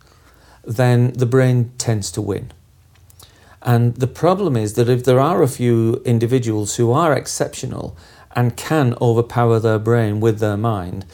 then 0.66 1.12
the 1.12 1.27
brain 1.27 1.72
tends 1.79 2.11
to 2.12 2.20
win. 2.20 2.53
And 3.62 3.94
the 3.96 4.07
problem 4.07 4.57
is 4.57 4.74
that 4.74 4.88
if 4.88 5.05
there 5.05 5.20
are 5.20 5.42
a 5.42 5.48
few 5.48 6.03
individuals 6.05 6.77
who 6.77 6.92
are 6.92 7.14
exceptional 7.14 7.96
and 8.37 8.57
can 8.57 8.94
overpower 9.00 9.59
their 9.59 9.79
brain 9.79 10.20
with 10.20 10.38
their 10.38 10.57
mind, 10.57 11.07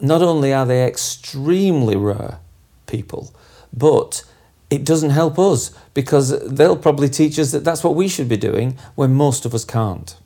not 0.00 0.22
only 0.22 0.52
are 0.52 0.66
they 0.66 0.86
extremely 0.86 1.96
rare 1.96 2.38
people, 2.86 3.34
but 3.72 4.24
it 4.70 4.84
doesn't 4.84 5.10
help 5.10 5.38
us 5.38 5.70
because 5.92 6.30
they'll 6.48 6.76
probably 6.76 7.08
teach 7.08 7.38
us 7.38 7.52
that 7.52 7.62
that's 7.64 7.84
what 7.84 7.94
we 7.94 8.08
should 8.08 8.28
be 8.28 8.38
doing 8.38 8.78
when 8.94 9.12
most 9.12 9.44
of 9.44 9.54
us 9.54 9.64
can't. 9.64 10.16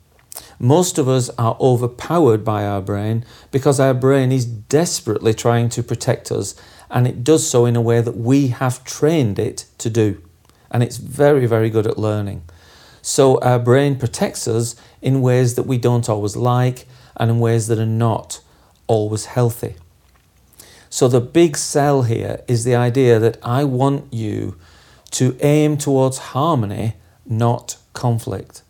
Most 0.59 0.97
of 0.97 1.07
us 1.07 1.29
are 1.37 1.57
overpowered 1.59 2.43
by 2.43 2.65
our 2.65 2.81
brain 2.81 3.25
because 3.51 3.79
our 3.79 3.93
brain 3.93 4.31
is 4.31 4.45
desperately 4.45 5.33
trying 5.33 5.69
to 5.69 5.83
protect 5.83 6.31
us 6.31 6.55
and 6.89 7.07
it 7.07 7.23
does 7.23 7.47
so 7.47 7.65
in 7.65 7.75
a 7.75 7.81
way 7.81 8.01
that 8.01 8.17
we 8.17 8.47
have 8.47 8.83
trained 8.83 9.39
it 9.39 9.65
to 9.77 9.89
do 9.89 10.21
and 10.71 10.83
it's 10.83 10.97
very, 10.97 11.45
very 11.45 11.69
good 11.69 11.87
at 11.87 11.97
learning. 11.97 12.43
So 13.01 13.39
our 13.41 13.59
brain 13.59 13.97
protects 13.97 14.47
us 14.47 14.75
in 15.01 15.21
ways 15.21 15.55
that 15.55 15.63
we 15.63 15.77
don't 15.77 16.09
always 16.09 16.35
like 16.35 16.87
and 17.15 17.29
in 17.31 17.39
ways 17.39 17.67
that 17.67 17.79
are 17.79 17.85
not 17.85 18.41
always 18.87 19.25
healthy. 19.25 19.75
So 20.89 21.07
the 21.07 21.21
big 21.21 21.57
sell 21.57 22.03
here 22.03 22.41
is 22.47 22.63
the 22.63 22.75
idea 22.75 23.19
that 23.19 23.37
I 23.43 23.63
want 23.63 24.13
you 24.13 24.57
to 25.11 25.37
aim 25.41 25.77
towards 25.77 26.17
harmony, 26.17 26.95
not 27.25 27.77
conflict. 27.93 28.61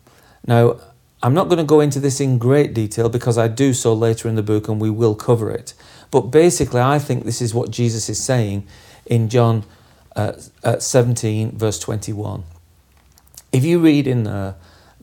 Now, 0.46 0.80
I'm 1.22 1.34
not 1.34 1.48
going 1.48 1.58
to 1.58 1.64
go 1.64 1.80
into 1.80 1.98
this 1.98 2.20
in 2.20 2.38
great 2.38 2.74
detail 2.74 3.08
because 3.08 3.36
I 3.36 3.48
do 3.48 3.74
so 3.74 3.92
later 3.92 4.28
in 4.28 4.36
the 4.36 4.42
book 4.42 4.68
and 4.68 4.80
we 4.80 4.90
will 4.90 5.16
cover 5.16 5.50
it. 5.50 5.74
But 6.10 6.22
basically, 6.22 6.80
I 6.80 6.98
think 6.98 7.24
this 7.24 7.42
is 7.42 7.52
what 7.52 7.70
Jesus 7.70 8.08
is 8.08 8.22
saying 8.22 8.66
in 9.04 9.28
John 9.28 9.64
uh, 10.14 10.34
uh, 10.62 10.78
17, 10.78 11.58
verse 11.58 11.78
21. 11.80 12.44
If 13.52 13.64
you 13.64 13.80
read 13.80 14.06
in 14.06 14.24
there 14.24 14.54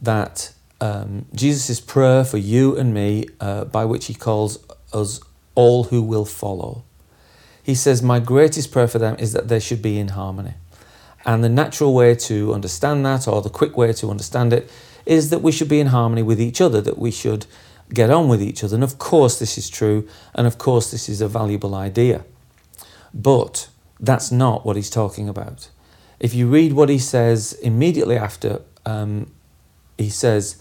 that 0.02 0.54
um, 0.80 1.26
Jesus' 1.34 1.82
prayer 1.82 2.24
for 2.24 2.38
you 2.38 2.78
and 2.78 2.94
me, 2.94 3.28
uh, 3.42 3.66
by 3.66 3.84
which 3.86 4.06
he 4.06 4.14
calls 4.14 4.60
us 4.94 5.20
all 5.54 5.86
who 5.86 6.02
will 6.02 6.26
follow, 6.26 6.84
he 7.62 7.76
says, 7.76 8.02
My 8.02 8.20
greatest 8.20 8.72
prayer 8.72 8.88
for 8.88 9.00
them 9.00 9.16
is 9.20 9.34
that 9.34 9.48
they 9.48 9.60
should 9.60 9.82
be 9.82 10.00
in 10.00 10.10
harmony. 10.10 10.54
And 11.26 11.44
the 11.44 11.50
natural 11.50 11.94
way 11.94 12.14
to 12.16 12.54
understand 12.54 13.06
that, 13.06 13.28
or 13.28 13.42
the 13.42 13.50
quick 13.50 13.76
way 13.76 13.92
to 13.94 14.12
understand 14.12 14.54
it, 14.54 14.70
is 15.06 15.30
that 15.30 15.42
we 15.42 15.52
should 15.52 15.70
be 15.70 15.80
in 15.80 15.88
harmony 15.88 16.24
with 16.24 16.42
each 16.42 16.62
other, 16.62 16.82
that 16.82 16.98
we 16.98 17.12
should 17.12 17.46
get 17.94 18.10
on 18.10 18.28
with 18.28 18.42
each 18.42 18.64
other. 18.64 18.76
And 18.76 18.84
of 18.84 18.98
course, 18.98 19.40
this 19.40 19.58
is 19.58 19.70
true, 19.70 20.08
and 20.34 20.48
of 20.48 20.58
course, 20.58 20.92
this 20.92 21.08
is 21.10 21.22
a 21.22 21.28
valuable 21.28 21.76
idea. 21.76 22.26
But 23.14 23.70
that's 24.00 24.32
not 24.32 24.66
what 24.66 24.76
he's 24.76 24.90
talking 24.90 25.30
about. 25.30 25.70
If 26.20 26.34
you 26.34 26.48
read 26.48 26.74
what 26.74 26.90
he 26.90 27.00
says 27.00 27.54
immediately 27.54 28.18
after, 28.18 28.62
um, 28.86 29.32
he 29.98 30.10
says 30.10 30.58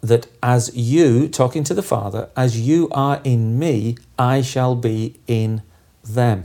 that 0.00 0.26
as 0.42 0.74
you, 0.74 1.28
talking 1.28 1.62
to 1.64 1.74
the 1.74 1.82
Father, 1.82 2.30
as 2.36 2.60
you 2.60 2.88
are 2.90 3.20
in 3.24 3.58
me, 3.58 3.96
I 4.18 4.40
shall 4.40 4.74
be 4.74 5.20
in 5.26 5.62
them. 6.02 6.44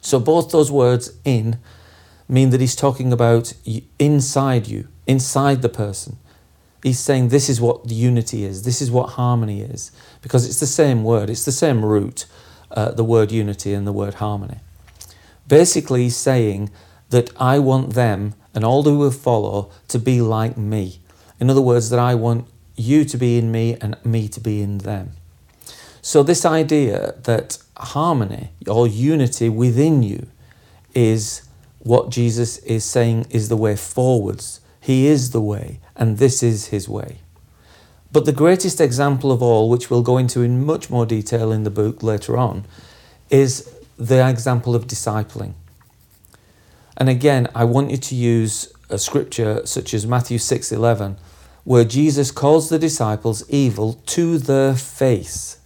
So 0.00 0.20
both 0.20 0.50
those 0.50 0.70
words 0.70 1.12
in 1.24 1.58
mean 2.28 2.50
that 2.50 2.60
he's 2.60 2.76
talking 2.76 3.12
about 3.12 3.54
inside 3.98 4.66
you, 4.66 4.88
inside 5.06 5.62
the 5.62 5.68
person. 5.68 6.16
He's 6.82 6.98
saying 6.98 7.28
this 7.28 7.48
is 7.48 7.60
what 7.60 7.90
unity 7.90 8.44
is, 8.44 8.64
this 8.64 8.82
is 8.82 8.90
what 8.90 9.10
harmony 9.10 9.62
is, 9.62 9.90
because 10.20 10.46
it's 10.46 10.60
the 10.60 10.66
same 10.66 11.02
word, 11.02 11.30
it's 11.30 11.44
the 11.44 11.52
same 11.52 11.84
root, 11.84 12.26
uh, 12.70 12.90
the 12.90 13.04
word 13.04 13.32
unity 13.32 13.72
and 13.72 13.86
the 13.86 13.92
word 13.92 14.14
harmony. 14.14 14.58
Basically, 15.48 16.04
he's 16.04 16.16
saying 16.16 16.70
that 17.10 17.30
I 17.40 17.58
want 17.58 17.94
them 17.94 18.34
and 18.54 18.64
all 18.64 18.82
who 18.82 18.98
will 18.98 19.10
follow 19.10 19.70
to 19.88 19.98
be 19.98 20.20
like 20.20 20.56
me. 20.56 21.00
In 21.40 21.50
other 21.50 21.60
words, 21.60 21.90
that 21.90 21.98
I 21.98 22.14
want 22.14 22.46
you 22.76 23.04
to 23.04 23.16
be 23.16 23.38
in 23.38 23.50
me 23.50 23.76
and 23.80 23.96
me 24.04 24.28
to 24.28 24.40
be 24.40 24.60
in 24.60 24.78
them. 24.78 25.12
So, 26.02 26.22
this 26.22 26.44
idea 26.44 27.14
that 27.22 27.58
harmony 27.76 28.50
or 28.68 28.86
unity 28.86 29.48
within 29.48 30.02
you 30.02 30.26
is 30.94 31.48
what 31.78 32.10
Jesus 32.10 32.58
is 32.58 32.84
saying 32.84 33.26
is 33.30 33.48
the 33.48 33.56
way 33.56 33.76
forwards. 33.76 34.60
He 34.84 35.06
is 35.06 35.30
the 35.30 35.40
way, 35.40 35.80
and 35.96 36.18
this 36.18 36.42
is 36.42 36.66
his 36.66 36.90
way. 36.90 37.20
But 38.12 38.26
the 38.26 38.32
greatest 38.32 38.82
example 38.82 39.32
of 39.32 39.42
all, 39.42 39.70
which 39.70 39.88
we'll 39.88 40.02
go 40.02 40.18
into 40.18 40.42
in 40.42 40.66
much 40.66 40.90
more 40.90 41.06
detail 41.06 41.50
in 41.50 41.64
the 41.64 41.70
book 41.70 42.02
later 42.02 42.36
on, 42.36 42.66
is 43.30 43.72
the 43.96 44.28
example 44.28 44.74
of 44.74 44.86
discipling. 44.86 45.54
And 46.98 47.08
again, 47.08 47.48
I 47.54 47.64
want 47.64 47.92
you 47.92 47.96
to 47.96 48.14
use 48.14 48.74
a 48.90 48.98
scripture 48.98 49.64
such 49.64 49.94
as 49.94 50.06
Matthew 50.06 50.36
6:11 50.36 51.16
where 51.64 51.86
Jesus 51.86 52.30
calls 52.30 52.68
the 52.68 52.78
disciples 52.78 53.42
evil 53.48 53.94
to 54.04 54.36
their 54.36 54.74
face. 54.74 55.56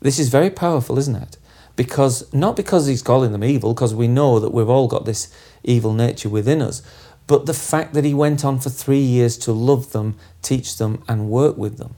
This 0.00 0.18
is 0.18 0.28
very 0.28 0.50
powerful, 0.50 0.98
isn't 0.98 1.16
it? 1.16 1.38
Because 1.74 2.30
not 2.34 2.54
because 2.54 2.86
he's 2.86 3.00
calling 3.00 3.32
them 3.32 3.42
evil, 3.42 3.72
because 3.72 3.94
we 3.94 4.08
know 4.08 4.38
that 4.38 4.52
we've 4.52 4.68
all 4.68 4.88
got 4.88 5.06
this 5.06 5.28
evil 5.64 5.94
nature 5.94 6.28
within 6.28 6.60
us, 6.60 6.82
but 7.30 7.46
the 7.46 7.54
fact 7.54 7.94
that 7.94 8.04
he 8.04 8.12
went 8.12 8.44
on 8.44 8.58
for 8.58 8.70
three 8.70 8.98
years 8.98 9.38
to 9.38 9.52
love 9.52 9.92
them, 9.92 10.16
teach 10.42 10.78
them, 10.78 11.00
and 11.06 11.30
work 11.30 11.56
with 11.56 11.78
them. 11.78 11.94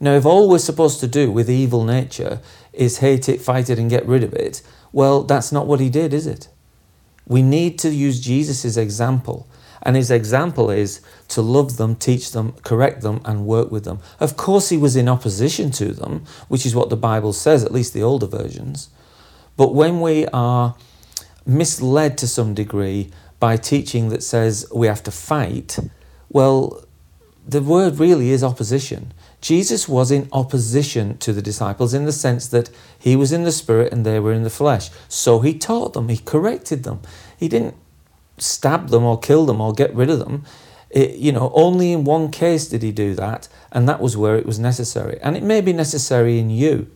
Now, 0.00 0.14
if 0.14 0.26
all 0.26 0.48
we're 0.50 0.58
supposed 0.58 0.98
to 0.98 1.06
do 1.06 1.30
with 1.30 1.48
evil 1.48 1.84
nature 1.84 2.40
is 2.72 2.98
hate 2.98 3.28
it, 3.28 3.40
fight 3.40 3.70
it, 3.70 3.78
and 3.78 3.88
get 3.88 4.04
rid 4.04 4.24
of 4.24 4.34
it, 4.34 4.60
well, 4.90 5.22
that's 5.22 5.52
not 5.52 5.68
what 5.68 5.78
he 5.78 5.88
did, 5.88 6.12
is 6.12 6.26
it? 6.26 6.48
We 7.28 7.42
need 7.42 7.78
to 7.78 7.90
use 7.90 8.18
Jesus' 8.18 8.76
example 8.76 9.46
and 9.82 9.94
his 9.94 10.10
example 10.10 10.68
is 10.68 11.00
to 11.28 11.42
love 11.42 11.76
them, 11.76 11.94
teach 11.94 12.32
them, 12.32 12.54
correct 12.64 13.02
them, 13.02 13.20
and 13.24 13.46
work 13.46 13.70
with 13.70 13.84
them. 13.84 14.00
Of 14.18 14.36
course, 14.36 14.68
he 14.68 14.76
was 14.76 14.96
in 14.96 15.08
opposition 15.08 15.70
to 15.72 15.92
them, 15.92 16.24
which 16.48 16.66
is 16.66 16.74
what 16.74 16.90
the 16.90 16.96
Bible 16.96 17.32
says, 17.32 17.64
at 17.64 17.72
least 17.72 17.94
the 17.94 18.02
older 18.02 18.26
versions. 18.26 18.90
But 19.56 19.74
when 19.74 20.00
we 20.00 20.26
are 20.34 20.74
misled 21.46 22.18
to 22.18 22.28
some 22.28 22.52
degree 22.52 23.10
by 23.40 23.56
teaching 23.56 24.10
that 24.10 24.22
says 24.22 24.66
we 24.72 24.86
have 24.86 25.02
to 25.02 25.10
fight, 25.10 25.78
well, 26.28 26.84
the 27.46 27.62
word 27.62 27.98
really 27.98 28.30
is 28.30 28.44
opposition. 28.44 29.12
Jesus 29.40 29.88
was 29.88 30.10
in 30.10 30.28
opposition 30.32 31.16
to 31.18 31.32
the 31.32 31.42
disciples 31.42 31.94
in 31.94 32.04
the 32.04 32.12
sense 32.12 32.46
that 32.48 32.70
he 32.98 33.16
was 33.16 33.32
in 33.32 33.44
the 33.44 33.52
spirit 33.52 33.92
and 33.92 34.04
they 34.04 34.20
were 34.20 34.32
in 34.32 34.42
the 34.42 34.50
flesh. 34.50 34.90
So 35.08 35.40
he 35.40 35.54
taught 35.54 35.94
them, 35.94 36.08
he 36.08 36.18
corrected 36.18 36.84
them. 36.84 37.00
He 37.36 37.48
didn't 37.48 37.74
stab 38.36 38.88
them 38.90 39.04
or 39.04 39.18
kill 39.18 39.46
them 39.46 39.60
or 39.60 39.72
get 39.72 39.94
rid 39.94 40.10
of 40.10 40.18
them. 40.18 40.44
It, 40.90 41.16
you 41.16 41.32
know, 41.32 41.50
only 41.54 41.92
in 41.92 42.04
one 42.04 42.30
case 42.30 42.68
did 42.68 42.82
he 42.82 42.90
do 42.90 43.14
that, 43.14 43.48
and 43.70 43.88
that 43.88 44.00
was 44.00 44.16
where 44.16 44.36
it 44.36 44.44
was 44.44 44.58
necessary. 44.58 45.18
And 45.22 45.36
it 45.36 45.42
may 45.42 45.60
be 45.60 45.72
necessary 45.72 46.38
in 46.38 46.50
you. 46.50 46.90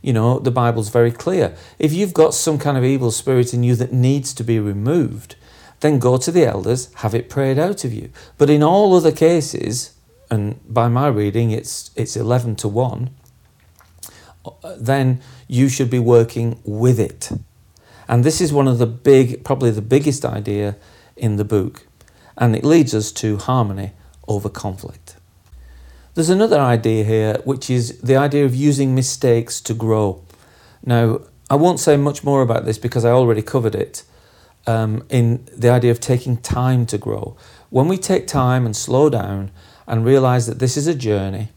You 0.00 0.14
know, 0.14 0.38
the 0.38 0.50
Bible's 0.50 0.88
very 0.88 1.12
clear. 1.12 1.54
If 1.78 1.92
you've 1.92 2.14
got 2.14 2.32
some 2.32 2.58
kind 2.58 2.78
of 2.78 2.84
evil 2.84 3.10
spirit 3.10 3.52
in 3.52 3.62
you 3.62 3.76
that 3.76 3.92
needs 3.92 4.32
to 4.34 4.44
be 4.44 4.58
removed, 4.58 5.36
then 5.80 5.98
go 5.98 6.16
to 6.16 6.32
the 6.32 6.46
elders, 6.46 6.92
have 6.96 7.14
it 7.14 7.28
prayed 7.28 7.58
out 7.58 7.84
of 7.84 7.92
you. 7.92 8.10
But 8.38 8.50
in 8.50 8.62
all 8.62 8.94
other 8.94 9.12
cases, 9.12 9.92
and 10.30 10.60
by 10.72 10.88
my 10.88 11.08
reading, 11.08 11.50
it's 11.50 11.90
it's 11.94 12.16
eleven 12.16 12.56
to 12.56 12.68
one. 12.68 13.10
Then 14.78 15.20
you 15.48 15.68
should 15.68 15.90
be 15.90 15.98
working 15.98 16.60
with 16.64 17.00
it. 17.00 17.30
And 18.08 18.24
this 18.24 18.40
is 18.40 18.52
one 18.52 18.68
of 18.68 18.78
the 18.78 18.86
big, 18.86 19.44
probably 19.44 19.70
the 19.70 19.82
biggest 19.82 20.24
idea 20.24 20.76
in 21.16 21.36
the 21.36 21.44
book. 21.44 21.86
And 22.36 22.54
it 22.54 22.64
leads 22.64 22.94
us 22.94 23.10
to 23.12 23.38
harmony 23.38 23.92
over 24.28 24.48
conflict. 24.48 25.16
There's 26.14 26.30
another 26.30 26.60
idea 26.60 27.04
here, 27.04 27.40
which 27.44 27.68
is 27.68 27.98
the 28.00 28.16
idea 28.16 28.44
of 28.44 28.54
using 28.54 28.94
mistakes 28.94 29.60
to 29.62 29.74
grow. 29.74 30.22
Now, 30.84 31.20
I 31.50 31.56
won't 31.56 31.80
say 31.80 31.96
much 31.96 32.24
more 32.24 32.42
about 32.42 32.64
this 32.64 32.78
because 32.78 33.04
I 33.04 33.10
already 33.10 33.42
covered 33.42 33.74
it 33.74 34.04
um, 34.66 35.04
in 35.08 35.46
the 35.56 35.68
idea 35.70 35.90
of 35.90 36.00
taking 36.00 36.36
time 36.36 36.86
to 36.86 36.98
grow. 36.98 37.36
When 37.70 37.88
we 37.88 37.98
take 37.98 38.26
time 38.26 38.66
and 38.66 38.76
slow 38.76 39.10
down 39.10 39.50
and 39.86 40.04
realize 40.04 40.46
that 40.46 40.58
this 40.58 40.76
is 40.76 40.86
a 40.86 40.94
journey, 40.94 41.48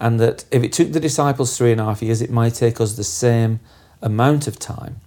and 0.00 0.20
that 0.20 0.44
if 0.50 0.62
it 0.62 0.72
took 0.72 0.92
the 0.92 1.00
disciples 1.00 1.56
three 1.56 1.72
and 1.72 1.80
a 1.80 1.84
half 1.84 2.02
years, 2.02 2.20
it 2.20 2.30
might 2.30 2.54
take 2.54 2.80
us 2.80 2.94
the 2.94 3.04
same 3.04 3.60
amount 4.02 4.46
of 4.46 4.58
time, 4.58 5.00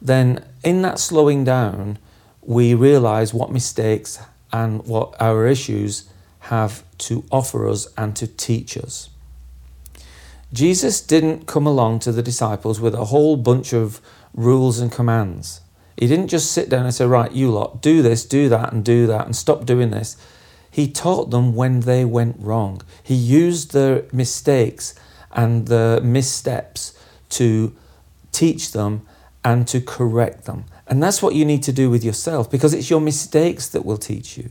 then 0.00 0.44
in 0.62 0.82
that 0.82 0.98
slowing 0.98 1.44
down, 1.44 1.98
we 2.42 2.74
realize 2.74 3.34
what 3.34 3.50
mistakes 3.50 4.20
and 4.52 4.86
what 4.86 5.14
our 5.20 5.46
issues 5.46 6.08
have 6.40 6.84
to 6.98 7.24
offer 7.30 7.68
us 7.68 7.88
and 7.96 8.14
to 8.16 8.26
teach 8.26 8.76
us. 8.76 9.10
Jesus 10.52 11.00
didn't 11.00 11.46
come 11.46 11.66
along 11.66 11.98
to 12.00 12.12
the 12.12 12.22
disciples 12.22 12.80
with 12.80 12.94
a 12.94 13.06
whole 13.06 13.36
bunch 13.36 13.74
of 13.74 14.00
rules 14.32 14.78
and 14.78 14.90
commands. 14.90 15.60
He 15.98 16.06
didn't 16.06 16.28
just 16.28 16.52
sit 16.52 16.68
down 16.68 16.84
and 16.84 16.94
say, 16.94 17.06
Right, 17.06 17.32
you 17.32 17.50
lot, 17.50 17.82
do 17.82 18.02
this, 18.02 18.24
do 18.24 18.48
that, 18.48 18.72
and 18.72 18.84
do 18.84 19.08
that, 19.08 19.26
and 19.26 19.34
stop 19.34 19.66
doing 19.66 19.90
this. 19.90 20.16
He 20.70 20.88
taught 20.88 21.30
them 21.30 21.56
when 21.56 21.80
they 21.80 22.04
went 22.04 22.36
wrong. 22.38 22.82
He 23.02 23.14
used 23.14 23.72
their 23.72 24.04
mistakes 24.12 24.94
and 25.32 25.66
the 25.66 26.00
missteps 26.02 26.96
to 27.30 27.74
teach 28.30 28.70
them 28.70 29.06
and 29.44 29.66
to 29.66 29.80
correct 29.80 30.44
them. 30.44 30.66
And 30.86 31.02
that's 31.02 31.20
what 31.20 31.34
you 31.34 31.44
need 31.44 31.64
to 31.64 31.72
do 31.72 31.90
with 31.90 32.04
yourself 32.04 32.48
because 32.48 32.74
it's 32.74 32.90
your 32.90 33.00
mistakes 33.00 33.68
that 33.68 33.84
will 33.84 33.98
teach 33.98 34.38
you. 34.38 34.50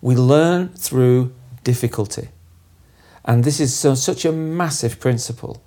We 0.00 0.14
learn 0.14 0.68
through 0.68 1.34
difficulty. 1.64 2.28
And 3.24 3.42
this 3.42 3.58
is 3.58 3.74
so, 3.74 3.96
such 3.96 4.24
a 4.24 4.30
massive 4.30 5.00
principle. 5.00 5.60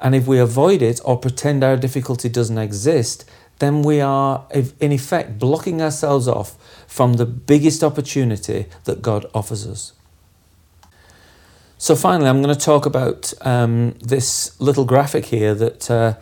And 0.00 0.14
if 0.14 0.26
we 0.26 0.38
avoid 0.38 0.82
it 0.82 1.00
or 1.04 1.16
pretend 1.18 1.62
our 1.62 1.76
difficulty 1.76 2.28
doesn't 2.28 2.58
exist, 2.58 3.24
then 3.58 3.82
we 3.82 4.00
are, 4.00 4.46
in 4.80 4.92
effect, 4.92 5.38
blocking 5.38 5.82
ourselves 5.82 6.28
off 6.28 6.56
from 6.86 7.14
the 7.14 7.26
biggest 7.26 7.82
opportunity 7.82 8.66
that 8.84 9.02
God 9.02 9.26
offers 9.34 9.66
us. 9.66 9.92
So, 11.76 11.94
finally, 11.94 12.28
I'm 12.28 12.42
going 12.42 12.54
to 12.54 12.60
talk 12.60 12.86
about 12.86 13.32
um, 13.42 13.92
this 14.00 14.60
little 14.60 14.84
graphic 14.84 15.26
here 15.26 15.54
that. 15.54 15.90
Uh, 15.90 16.14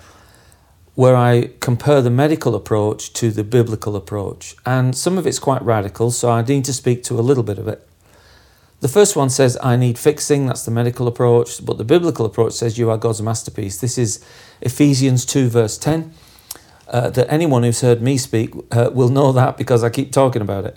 where 0.97 1.15
I 1.15 1.51
compare 1.61 2.01
the 2.01 2.11
medical 2.11 2.55
approach 2.55 3.13
to 3.13 3.31
the 3.31 3.45
biblical 3.45 3.97
approach. 3.97 4.57
And 4.65 4.97
some 4.97 5.19
of 5.19 5.27
it's 5.27 5.39
quite 5.39 5.61
radical, 5.61 6.11
so 6.11 6.31
I 6.31 6.41
need 6.41 6.65
to 6.65 6.73
speak 6.73 7.05
to 7.05 7.21
a 7.21 7.23
little 7.23 7.43
bit 7.43 7.59
of 7.59 7.69
it. 7.69 7.87
The 8.81 8.89
first 8.89 9.15
one 9.15 9.29
says, 9.29 9.59
I 9.63 9.77
need 9.77 9.99
fixing, 9.99 10.47
that's 10.47 10.65
the 10.65 10.71
medical 10.71 11.07
approach, 11.07 11.65
but 11.65 11.77
the 11.77 11.85
biblical 11.85 12.25
approach 12.25 12.55
says, 12.55 12.79
You 12.79 12.91
are 12.91 12.97
God's 12.97 13.21
masterpiece. 13.21 13.79
This 13.79 13.99
is 13.99 14.25
Ephesians 14.63 15.27
2, 15.27 15.49
verse 15.51 15.77
10. 15.77 16.15
Uh, 16.89 17.11
that 17.11 17.27
anyone 17.29 17.65
who's 17.65 17.81
heard 17.81 18.01
me 18.01 18.17
speak 18.17 18.55
uh, 18.71 18.91
will 18.93 19.09
know 19.09 19.33
that 19.33 19.57
because 19.57 19.83
I 19.83 19.91
keep 19.91 20.13
talking 20.13 20.41
about 20.41 20.65
it. 20.65 20.77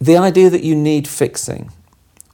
The 0.00 0.16
idea 0.16 0.48
that 0.50 0.62
you 0.62 0.76
need 0.76 1.08
fixing, 1.08 1.72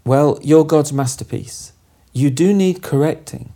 well, 0.04 0.38
you're 0.42 0.64
God's 0.64 0.92
masterpiece. 0.92 1.72
You 2.12 2.28
do 2.28 2.52
need 2.52 2.82
correcting, 2.82 3.54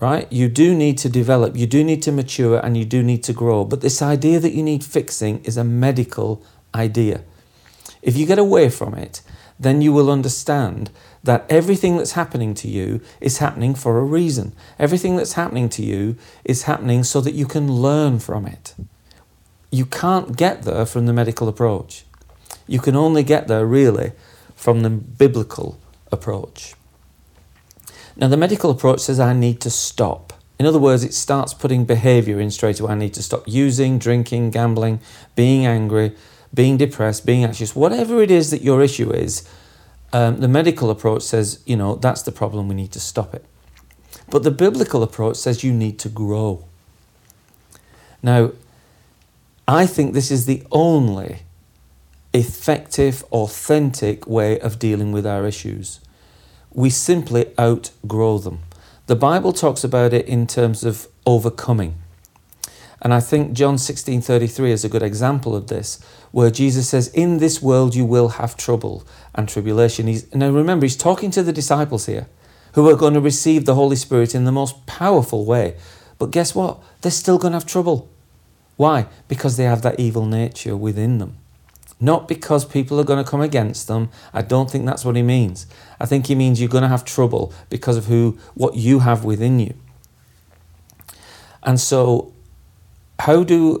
right? 0.00 0.30
You 0.30 0.48
do 0.48 0.74
need 0.74 0.98
to 0.98 1.08
develop, 1.08 1.56
you 1.56 1.66
do 1.66 1.82
need 1.82 2.02
to 2.02 2.12
mature, 2.12 2.58
and 2.58 2.76
you 2.76 2.84
do 2.84 3.02
need 3.02 3.22
to 3.24 3.32
grow. 3.32 3.64
But 3.64 3.80
this 3.80 4.02
idea 4.02 4.38
that 4.40 4.52
you 4.52 4.62
need 4.62 4.84
fixing 4.84 5.42
is 5.44 5.56
a 5.56 5.64
medical 5.64 6.44
idea. 6.74 7.22
If 8.02 8.16
you 8.16 8.26
get 8.26 8.38
away 8.38 8.68
from 8.68 8.94
it, 8.94 9.22
then 9.58 9.80
you 9.80 9.92
will 9.92 10.10
understand 10.10 10.90
that 11.22 11.44
everything 11.50 11.96
that's 11.96 12.12
happening 12.12 12.54
to 12.54 12.68
you 12.68 13.00
is 13.20 13.38
happening 13.38 13.74
for 13.74 13.98
a 13.98 14.04
reason. 14.04 14.54
Everything 14.78 15.16
that's 15.16 15.34
happening 15.34 15.68
to 15.70 15.82
you 15.82 16.16
is 16.44 16.62
happening 16.62 17.04
so 17.04 17.20
that 17.20 17.34
you 17.34 17.46
can 17.46 17.70
learn 17.70 18.18
from 18.18 18.46
it. 18.46 18.74
You 19.70 19.86
can't 19.86 20.36
get 20.36 20.62
there 20.62 20.86
from 20.86 21.06
the 21.06 21.12
medical 21.12 21.48
approach. 21.48 22.04
You 22.66 22.80
can 22.80 22.96
only 22.96 23.22
get 23.22 23.48
there 23.48 23.66
really 23.66 24.12
from 24.56 24.80
the 24.80 24.90
biblical 24.90 25.78
approach. 26.10 26.74
Now, 28.16 28.28
the 28.28 28.36
medical 28.36 28.70
approach 28.70 29.00
says 29.00 29.20
I 29.20 29.32
need 29.32 29.60
to 29.62 29.70
stop. 29.70 30.32
In 30.58 30.66
other 30.66 30.78
words, 30.78 31.04
it 31.04 31.14
starts 31.14 31.54
putting 31.54 31.84
behavior 31.84 32.38
in 32.38 32.50
straight 32.50 32.80
away. 32.80 32.92
I 32.92 32.96
need 32.96 33.14
to 33.14 33.22
stop 33.22 33.44
using, 33.46 33.98
drinking, 33.98 34.50
gambling, 34.50 35.00
being 35.34 35.64
angry, 35.64 36.14
being 36.52 36.76
depressed, 36.76 37.24
being 37.24 37.44
anxious, 37.44 37.74
whatever 37.74 38.20
it 38.20 38.30
is 38.30 38.50
that 38.50 38.62
your 38.62 38.82
issue 38.82 39.10
is, 39.10 39.48
um, 40.12 40.40
the 40.40 40.48
medical 40.48 40.90
approach 40.90 41.22
says, 41.22 41.62
you 41.66 41.76
know, 41.76 41.94
that's 41.94 42.22
the 42.22 42.32
problem, 42.32 42.68
we 42.68 42.74
need 42.74 42.92
to 42.92 43.00
stop 43.00 43.34
it. 43.34 43.44
But 44.28 44.42
the 44.42 44.50
biblical 44.50 45.02
approach 45.02 45.36
says 45.36 45.64
you 45.64 45.72
need 45.72 45.98
to 46.00 46.08
grow. 46.08 46.64
Now, 48.22 48.52
I 49.66 49.86
think 49.86 50.14
this 50.14 50.30
is 50.30 50.46
the 50.46 50.62
only 50.70 51.42
effective, 52.32 53.24
authentic 53.32 54.26
way 54.26 54.58
of 54.60 54.78
dealing 54.78 55.12
with 55.12 55.26
our 55.26 55.46
issues. 55.46 56.00
We 56.72 56.90
simply 56.90 57.46
outgrow 57.58 58.38
them. 58.38 58.60
The 59.06 59.16
Bible 59.16 59.52
talks 59.52 59.82
about 59.82 60.12
it 60.12 60.26
in 60.26 60.46
terms 60.46 60.84
of 60.84 61.08
overcoming. 61.26 61.96
And 63.02 63.14
I 63.14 63.20
think 63.20 63.54
John 63.54 63.78
16:33 63.78 64.70
is 64.70 64.84
a 64.84 64.88
good 64.88 65.02
example 65.02 65.56
of 65.56 65.68
this, 65.68 65.98
where 66.30 66.50
Jesus 66.50 66.88
says, 66.88 67.08
"In 67.08 67.38
this 67.38 67.62
world 67.62 67.94
you 67.94 68.04
will 68.04 68.28
have 68.40 68.56
trouble 68.56 69.04
and 69.34 69.48
tribulation." 69.48 70.06
He's, 70.06 70.32
now 70.34 70.50
remember, 70.50 70.84
he's 70.86 70.96
talking 70.96 71.30
to 71.32 71.42
the 71.42 71.52
disciples 71.52 72.06
here, 72.06 72.26
who 72.74 72.88
are 72.88 72.96
going 72.96 73.14
to 73.14 73.20
receive 73.20 73.64
the 73.64 73.74
Holy 73.74 73.96
Spirit 73.96 74.34
in 74.34 74.44
the 74.44 74.52
most 74.52 74.86
powerful 74.86 75.44
way. 75.44 75.76
But 76.18 76.30
guess 76.30 76.54
what? 76.54 76.78
They're 77.00 77.10
still 77.10 77.38
going 77.38 77.52
to 77.52 77.56
have 77.56 77.66
trouble. 77.66 78.08
Why? 78.76 79.06
Because 79.28 79.56
they 79.56 79.64
have 79.64 79.82
that 79.82 79.98
evil 79.98 80.24
nature 80.24 80.76
within 80.76 81.18
them. 81.18 81.36
Not 82.00 82.28
because 82.28 82.64
people 82.64 82.98
are 82.98 83.04
going 83.04 83.22
to 83.22 83.30
come 83.30 83.42
against 83.42 83.88
them. 83.88 84.08
I 84.32 84.40
don't 84.40 84.70
think 84.70 84.86
that's 84.86 85.04
what 85.04 85.16
he 85.16 85.22
means. 85.22 85.66
I 85.98 86.06
think 86.06 86.26
he 86.26 86.34
means 86.34 86.58
you're 86.58 86.70
going 86.70 86.82
to 86.82 86.88
have 86.88 87.04
trouble 87.04 87.52
because 87.68 87.98
of 87.98 88.06
who 88.06 88.38
what 88.54 88.76
you 88.76 89.00
have 89.00 89.22
within 89.22 89.60
you. 89.60 89.74
And 91.62 91.78
so 91.78 92.32
how 93.18 93.44
do 93.44 93.80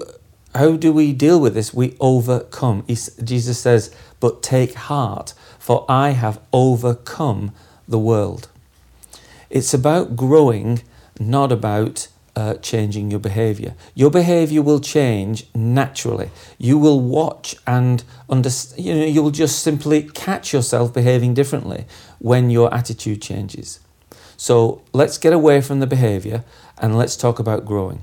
how 0.54 0.76
do 0.76 0.92
we 0.92 1.14
deal 1.14 1.40
with 1.40 1.54
this? 1.54 1.72
We 1.72 1.96
overcome. 1.98 2.84
Jesus 2.86 3.58
says, 3.58 3.94
"But 4.18 4.42
take 4.42 4.74
heart, 4.74 5.32
for 5.60 5.84
I 5.88 6.10
have 6.10 6.40
overcome 6.52 7.52
the 7.86 8.00
world." 8.00 8.48
It's 9.48 9.72
about 9.72 10.16
growing, 10.16 10.82
not 11.20 11.52
about 11.52 12.08
uh, 12.36 12.54
changing 12.54 13.10
your 13.10 13.20
behavior. 13.20 13.74
Your 13.94 14.10
behavior 14.10 14.62
will 14.62 14.80
change 14.80 15.46
naturally. 15.54 16.30
You 16.58 16.78
will 16.78 17.00
watch 17.00 17.56
and 17.66 18.02
understand. 18.28 18.84
You 18.84 18.94
know, 18.94 19.04
you 19.04 19.22
will 19.22 19.30
just 19.30 19.60
simply 19.60 20.02
catch 20.02 20.52
yourself 20.52 20.94
behaving 20.94 21.34
differently 21.34 21.84
when 22.18 22.50
your 22.50 22.72
attitude 22.72 23.20
changes. 23.20 23.80
So 24.36 24.82
let's 24.92 25.18
get 25.18 25.32
away 25.32 25.60
from 25.60 25.80
the 25.80 25.86
behavior 25.86 26.44
and 26.78 26.96
let's 26.96 27.16
talk 27.16 27.38
about 27.38 27.66
growing. 27.66 28.02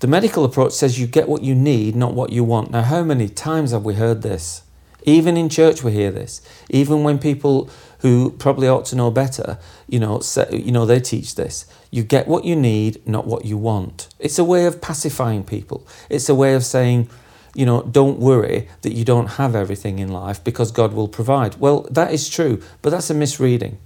The 0.00 0.06
medical 0.06 0.44
approach 0.44 0.72
says 0.72 0.98
you 0.98 1.06
get 1.06 1.28
what 1.28 1.42
you 1.42 1.54
need, 1.54 1.94
not 1.94 2.14
what 2.14 2.30
you 2.30 2.44
want. 2.44 2.70
Now, 2.70 2.82
how 2.82 3.02
many 3.02 3.28
times 3.28 3.72
have 3.72 3.84
we 3.84 3.94
heard 3.94 4.22
this? 4.22 4.62
Even 5.04 5.36
in 5.36 5.48
church, 5.48 5.82
we 5.82 5.92
hear 5.92 6.10
this. 6.10 6.40
Even 6.70 7.04
when 7.04 7.18
people 7.18 7.70
who 8.00 8.30
probably 8.30 8.68
ought 8.68 8.86
to 8.86 8.96
know 8.96 9.10
better, 9.10 9.58
you 9.86 9.98
know, 9.98 10.20
say, 10.20 10.48
you 10.52 10.72
know, 10.72 10.86
they 10.86 11.00
teach 11.00 11.34
this. 11.34 11.66
You 11.90 12.02
get 12.02 12.26
what 12.26 12.44
you 12.44 12.56
need, 12.56 13.06
not 13.06 13.26
what 13.26 13.44
you 13.44 13.56
want. 13.56 14.08
It's 14.18 14.38
a 14.38 14.44
way 14.44 14.66
of 14.66 14.80
pacifying 14.80 15.44
people. 15.44 15.86
It's 16.10 16.28
a 16.28 16.34
way 16.34 16.54
of 16.54 16.64
saying, 16.64 17.08
you 17.54 17.64
know, 17.64 17.82
don't 17.82 18.18
worry 18.18 18.68
that 18.82 18.92
you 18.92 19.04
don't 19.04 19.32
have 19.32 19.54
everything 19.54 19.98
in 19.98 20.08
life 20.08 20.42
because 20.42 20.72
God 20.72 20.92
will 20.92 21.08
provide. 21.08 21.56
Well, 21.56 21.86
that 21.90 22.12
is 22.12 22.28
true, 22.28 22.60
but 22.82 22.90
that's 22.90 23.10
a 23.10 23.14
misreading. 23.14 23.78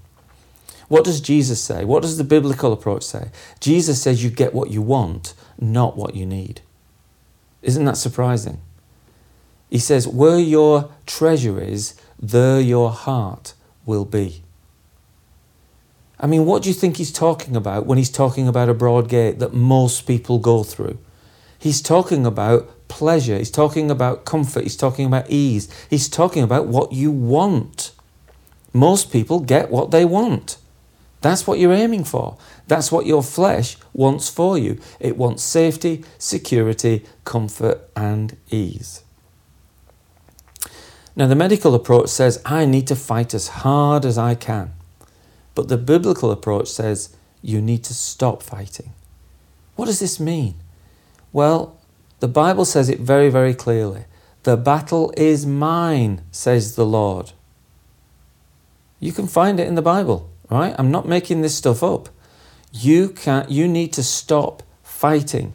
What 0.88 1.04
does 1.04 1.20
Jesus 1.20 1.60
say? 1.60 1.84
What 1.84 2.02
does 2.02 2.16
the 2.16 2.24
biblical 2.24 2.72
approach 2.72 3.02
say? 3.02 3.30
Jesus 3.60 4.00
says 4.00 4.24
you 4.24 4.30
get 4.30 4.54
what 4.54 4.70
you 4.70 4.80
want, 4.80 5.34
not 5.60 5.96
what 5.96 6.14
you 6.14 6.24
need. 6.24 6.62
Isn't 7.60 7.84
that 7.84 7.98
surprising? 7.98 8.60
He 9.70 9.78
says, 9.78 10.06
Where 10.08 10.38
your 10.38 10.90
treasure 11.06 11.60
is, 11.60 11.94
there 12.20 12.60
your 12.60 12.90
heart 12.90 13.54
will 13.84 14.04
be. 14.04 14.42
I 16.20 16.26
mean, 16.26 16.46
what 16.46 16.62
do 16.62 16.68
you 16.68 16.74
think 16.74 16.96
he's 16.96 17.12
talking 17.12 17.54
about 17.54 17.86
when 17.86 17.98
he's 17.98 18.10
talking 18.10 18.48
about 18.48 18.68
a 18.68 18.74
broad 18.74 19.08
gate 19.08 19.38
that 19.38 19.54
most 19.54 20.06
people 20.06 20.38
go 20.38 20.64
through? 20.64 20.98
He's 21.58 21.80
talking 21.80 22.26
about 22.26 22.88
pleasure, 22.88 23.36
he's 23.36 23.50
talking 23.50 23.90
about 23.90 24.24
comfort, 24.24 24.64
he's 24.64 24.76
talking 24.76 25.06
about 25.06 25.28
ease, 25.28 25.68
he's 25.90 26.08
talking 26.08 26.42
about 26.42 26.66
what 26.66 26.92
you 26.92 27.10
want. 27.10 27.92
Most 28.72 29.12
people 29.12 29.40
get 29.40 29.70
what 29.70 29.90
they 29.90 30.04
want. 30.04 30.58
That's 31.20 31.46
what 31.46 31.58
you're 31.58 31.72
aiming 31.72 32.04
for. 32.04 32.36
That's 32.68 32.92
what 32.92 33.06
your 33.06 33.22
flesh 33.22 33.76
wants 33.92 34.28
for 34.28 34.56
you. 34.56 34.80
It 35.00 35.16
wants 35.16 35.42
safety, 35.42 36.04
security, 36.16 37.04
comfort, 37.24 37.88
and 37.96 38.36
ease. 38.50 39.02
Now, 41.18 41.26
the 41.26 41.34
medical 41.34 41.74
approach 41.74 42.08
says, 42.08 42.40
I 42.46 42.64
need 42.64 42.86
to 42.86 42.96
fight 42.96 43.34
as 43.34 43.48
hard 43.48 44.06
as 44.06 44.16
I 44.16 44.34
can. 44.34 44.72
But 45.54 45.68
the 45.68 45.76
biblical 45.76 46.30
approach 46.30 46.68
says, 46.68 47.14
you 47.42 47.60
need 47.60 47.84
to 47.84 47.94
stop 47.94 48.42
fighting. 48.42 48.94
What 49.76 49.84
does 49.86 50.00
this 50.00 50.18
mean? 50.18 50.54
Well, 51.30 51.76
the 52.20 52.28
Bible 52.28 52.64
says 52.64 52.88
it 52.88 53.00
very, 53.00 53.28
very 53.28 53.52
clearly. 53.52 54.06
The 54.44 54.56
battle 54.56 55.12
is 55.16 55.44
mine, 55.44 56.22
says 56.30 56.74
the 56.74 56.86
Lord. 56.86 57.32
You 58.98 59.12
can 59.12 59.26
find 59.26 59.60
it 59.60 59.68
in 59.68 59.74
the 59.74 59.82
Bible 59.82 60.30
right? 60.50 60.74
I'm 60.78 60.90
not 60.90 61.06
making 61.06 61.42
this 61.42 61.54
stuff 61.54 61.82
up. 61.82 62.08
You 62.72 63.08
can 63.08 63.40
not 63.40 63.50
you 63.50 63.68
need 63.68 63.92
to 63.94 64.02
stop 64.02 64.62
fighting. 64.82 65.54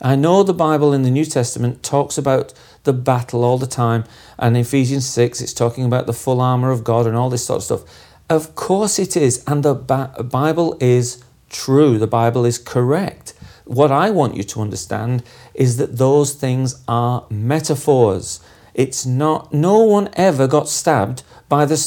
I 0.00 0.14
know 0.14 0.42
the 0.42 0.54
Bible 0.54 0.92
in 0.92 1.02
the 1.02 1.10
New 1.10 1.24
Testament 1.24 1.82
talks 1.82 2.18
about 2.18 2.52
the 2.86 2.94
battle 2.94 3.44
all 3.44 3.58
the 3.58 3.66
time, 3.66 4.04
and 4.38 4.56
Ephesians 4.56 5.06
6 5.06 5.42
it's 5.42 5.52
talking 5.52 5.84
about 5.84 6.06
the 6.06 6.14
full 6.14 6.40
armor 6.40 6.70
of 6.70 6.82
God 6.82 7.06
and 7.06 7.14
all 7.14 7.28
this 7.28 7.44
sort 7.44 7.58
of 7.58 7.64
stuff. 7.64 7.82
Of 8.30 8.54
course 8.54 8.98
it 8.98 9.16
is, 9.16 9.44
and 9.46 9.62
the 9.62 9.74
Bible 9.74 10.78
is 10.80 11.22
true, 11.50 11.98
the 11.98 12.06
Bible 12.06 12.46
is 12.46 12.58
correct. 12.58 13.34
What 13.66 13.92
I 13.92 14.10
want 14.10 14.36
you 14.36 14.44
to 14.44 14.62
understand 14.62 15.22
is 15.52 15.76
that 15.76 15.98
those 15.98 16.32
things 16.32 16.82
are 16.88 17.26
metaphors. 17.28 18.40
It's 18.74 19.04
not, 19.04 19.52
no 19.52 19.80
one 19.80 20.08
ever 20.14 20.46
got 20.46 20.68
stabbed 20.68 21.22
by 21.48 21.66
the 21.66 21.78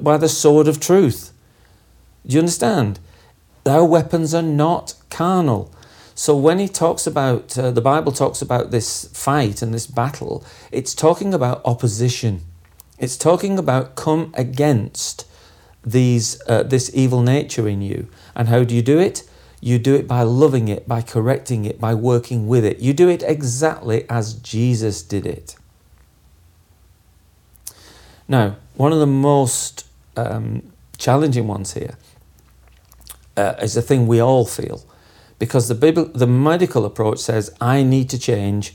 by 0.00 0.16
the 0.16 0.28
sword 0.28 0.68
of 0.68 0.80
truth. 0.80 1.32
Do 2.26 2.34
you 2.34 2.40
understand? 2.40 2.98
Our 3.66 3.84
weapons 3.84 4.34
are 4.34 4.42
not 4.42 4.94
carnal. 5.10 5.72
So 6.20 6.36
when 6.36 6.58
he 6.58 6.68
talks 6.68 7.06
about, 7.06 7.56
uh, 7.56 7.70
the 7.70 7.80
Bible 7.80 8.12
talks 8.12 8.42
about 8.42 8.70
this 8.70 9.06
fight 9.14 9.62
and 9.62 9.72
this 9.72 9.86
battle, 9.86 10.44
it's 10.70 10.94
talking 10.94 11.32
about 11.32 11.62
opposition. 11.64 12.42
It's 12.98 13.16
talking 13.16 13.58
about 13.58 13.96
come 13.96 14.30
against 14.36 15.26
these, 15.82 16.38
uh, 16.46 16.64
this 16.64 16.90
evil 16.92 17.22
nature 17.22 17.66
in 17.66 17.80
you. 17.80 18.06
And 18.36 18.48
how 18.48 18.64
do 18.64 18.74
you 18.74 18.82
do 18.82 18.98
it? 18.98 19.22
You 19.62 19.78
do 19.78 19.94
it 19.94 20.06
by 20.06 20.20
loving 20.20 20.68
it, 20.68 20.86
by 20.86 21.00
correcting 21.00 21.64
it, 21.64 21.80
by 21.80 21.94
working 21.94 22.46
with 22.46 22.66
it. 22.66 22.80
You 22.80 22.92
do 22.92 23.08
it 23.08 23.22
exactly 23.22 24.04
as 24.10 24.34
Jesus 24.34 25.02
did 25.02 25.24
it. 25.24 25.56
Now, 28.28 28.56
one 28.74 28.92
of 28.92 28.98
the 28.98 29.06
most 29.06 29.86
um, 30.18 30.70
challenging 30.98 31.46
ones 31.46 31.72
here 31.72 31.96
uh, 33.38 33.54
is 33.62 33.72
the 33.72 33.80
thing 33.80 34.06
we 34.06 34.20
all 34.20 34.44
feel, 34.44 34.84
because 35.40 35.66
the 35.66 35.74
the 36.14 36.26
medical 36.28 36.84
approach 36.84 37.18
says 37.18 37.52
I 37.60 37.82
need 37.82 38.08
to 38.10 38.18
change 38.18 38.72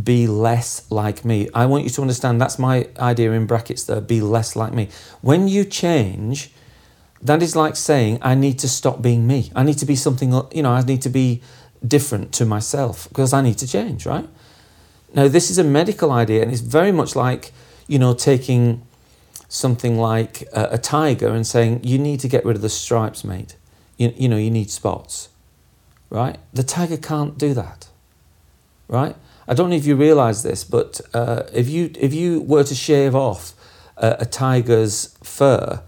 be 0.00 0.26
less 0.26 0.90
like 0.90 1.24
me. 1.24 1.48
I 1.54 1.66
want 1.66 1.84
you 1.84 1.90
to 1.90 2.00
understand 2.02 2.40
that's 2.40 2.58
my 2.58 2.88
idea 2.98 3.32
in 3.32 3.46
brackets 3.46 3.84
there 3.84 4.00
be 4.00 4.20
less 4.20 4.56
like 4.56 4.72
me. 4.72 4.88
When 5.20 5.48
you 5.48 5.64
change, 5.64 6.50
that 7.20 7.42
is 7.42 7.54
like 7.54 7.76
saying, 7.76 8.18
I 8.22 8.34
need 8.34 8.58
to 8.60 8.68
stop 8.68 9.02
being 9.02 9.26
me. 9.26 9.50
I 9.54 9.62
need 9.62 9.78
to 9.78 9.86
be 9.86 9.96
something, 9.96 10.32
you 10.52 10.62
know, 10.62 10.72
I 10.72 10.82
need 10.82 11.02
to 11.02 11.10
be 11.10 11.42
different 11.86 12.32
to 12.34 12.44
myself 12.46 13.08
because 13.08 13.32
I 13.32 13.42
need 13.42 13.58
to 13.58 13.66
change, 13.66 14.06
right? 14.06 14.28
Now, 15.14 15.28
this 15.28 15.50
is 15.50 15.58
a 15.58 15.64
medical 15.64 16.10
idea 16.10 16.42
and 16.42 16.50
it's 16.50 16.62
very 16.62 16.90
much 16.90 17.14
like, 17.14 17.52
you 17.86 17.98
know, 17.98 18.14
taking 18.14 18.82
something 19.48 19.98
like 19.98 20.42
a, 20.54 20.70
a 20.72 20.78
tiger 20.78 21.28
and 21.28 21.46
saying, 21.46 21.80
you 21.84 21.98
need 21.98 22.20
to 22.20 22.28
get 22.28 22.44
rid 22.44 22.56
of 22.56 22.62
the 22.62 22.70
stripes, 22.70 23.24
mate. 23.24 23.56
You, 23.98 24.12
you 24.16 24.28
know, 24.28 24.38
you 24.38 24.50
need 24.50 24.70
spots, 24.70 25.28
right? 26.12 26.38
The 26.52 26.62
tiger 26.62 26.98
can't 26.98 27.38
do 27.38 27.54
that, 27.54 27.88
right? 28.86 29.16
I 29.48 29.54
don't 29.54 29.70
know 29.70 29.76
if 29.76 29.86
you 29.86 29.96
realize 29.96 30.42
this, 30.42 30.62
but 30.62 31.00
uh, 31.14 31.44
if 31.52 31.68
you 31.68 31.90
if 31.98 32.12
you 32.12 32.42
were 32.42 32.64
to 32.64 32.74
shave 32.74 33.14
off 33.14 33.54
a, 33.96 34.16
a 34.20 34.26
tiger's 34.26 35.16
fur, 35.22 35.82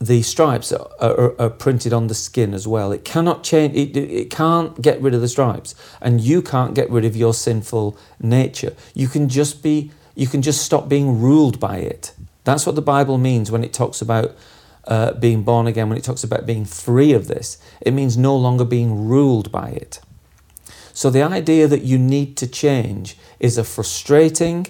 the 0.00 0.22
stripes 0.22 0.72
are, 0.72 0.90
are, 1.00 1.40
are, 1.40 1.50
printed 1.50 1.92
on 1.92 2.08
the 2.08 2.14
skin 2.14 2.52
as 2.52 2.66
well. 2.66 2.90
It 2.90 3.04
cannot 3.04 3.44
change. 3.44 3.76
It, 3.76 3.96
it 3.96 4.30
can't 4.30 4.82
get 4.82 5.00
rid 5.00 5.14
of 5.14 5.20
the 5.20 5.28
stripes, 5.28 5.76
and 6.00 6.20
you 6.20 6.42
can't 6.42 6.74
get 6.74 6.90
rid 6.90 7.04
of 7.04 7.16
your 7.16 7.32
sinful 7.32 7.96
nature. 8.20 8.74
You 8.92 9.06
can 9.06 9.28
just 9.28 9.62
be. 9.62 9.92
You 10.14 10.26
can 10.26 10.42
just 10.42 10.62
stop 10.62 10.88
being 10.88 11.20
ruled 11.20 11.58
by 11.58 11.78
it. 11.78 12.12
That's 12.44 12.66
what 12.66 12.74
the 12.74 12.82
Bible 12.82 13.16
means 13.18 13.50
when 13.50 13.64
it 13.64 13.72
talks 13.72 14.02
about 14.02 14.36
uh, 14.86 15.12
being 15.14 15.42
born 15.42 15.66
again. 15.66 15.88
When 15.88 15.98
it 15.98 16.04
talks 16.04 16.24
about 16.24 16.46
being 16.46 16.64
free 16.64 17.12
of 17.12 17.28
this, 17.28 17.58
it 17.80 17.92
means 17.92 18.16
no 18.16 18.36
longer 18.36 18.64
being 18.64 19.06
ruled 19.06 19.52
by 19.52 19.70
it. 19.70 20.00
So 20.92 21.10
the 21.10 21.22
idea 21.22 21.66
that 21.68 21.82
you 21.82 21.98
need 21.98 22.36
to 22.38 22.46
change 22.46 23.16
is 23.40 23.56
a 23.56 23.64
frustrating, 23.64 24.66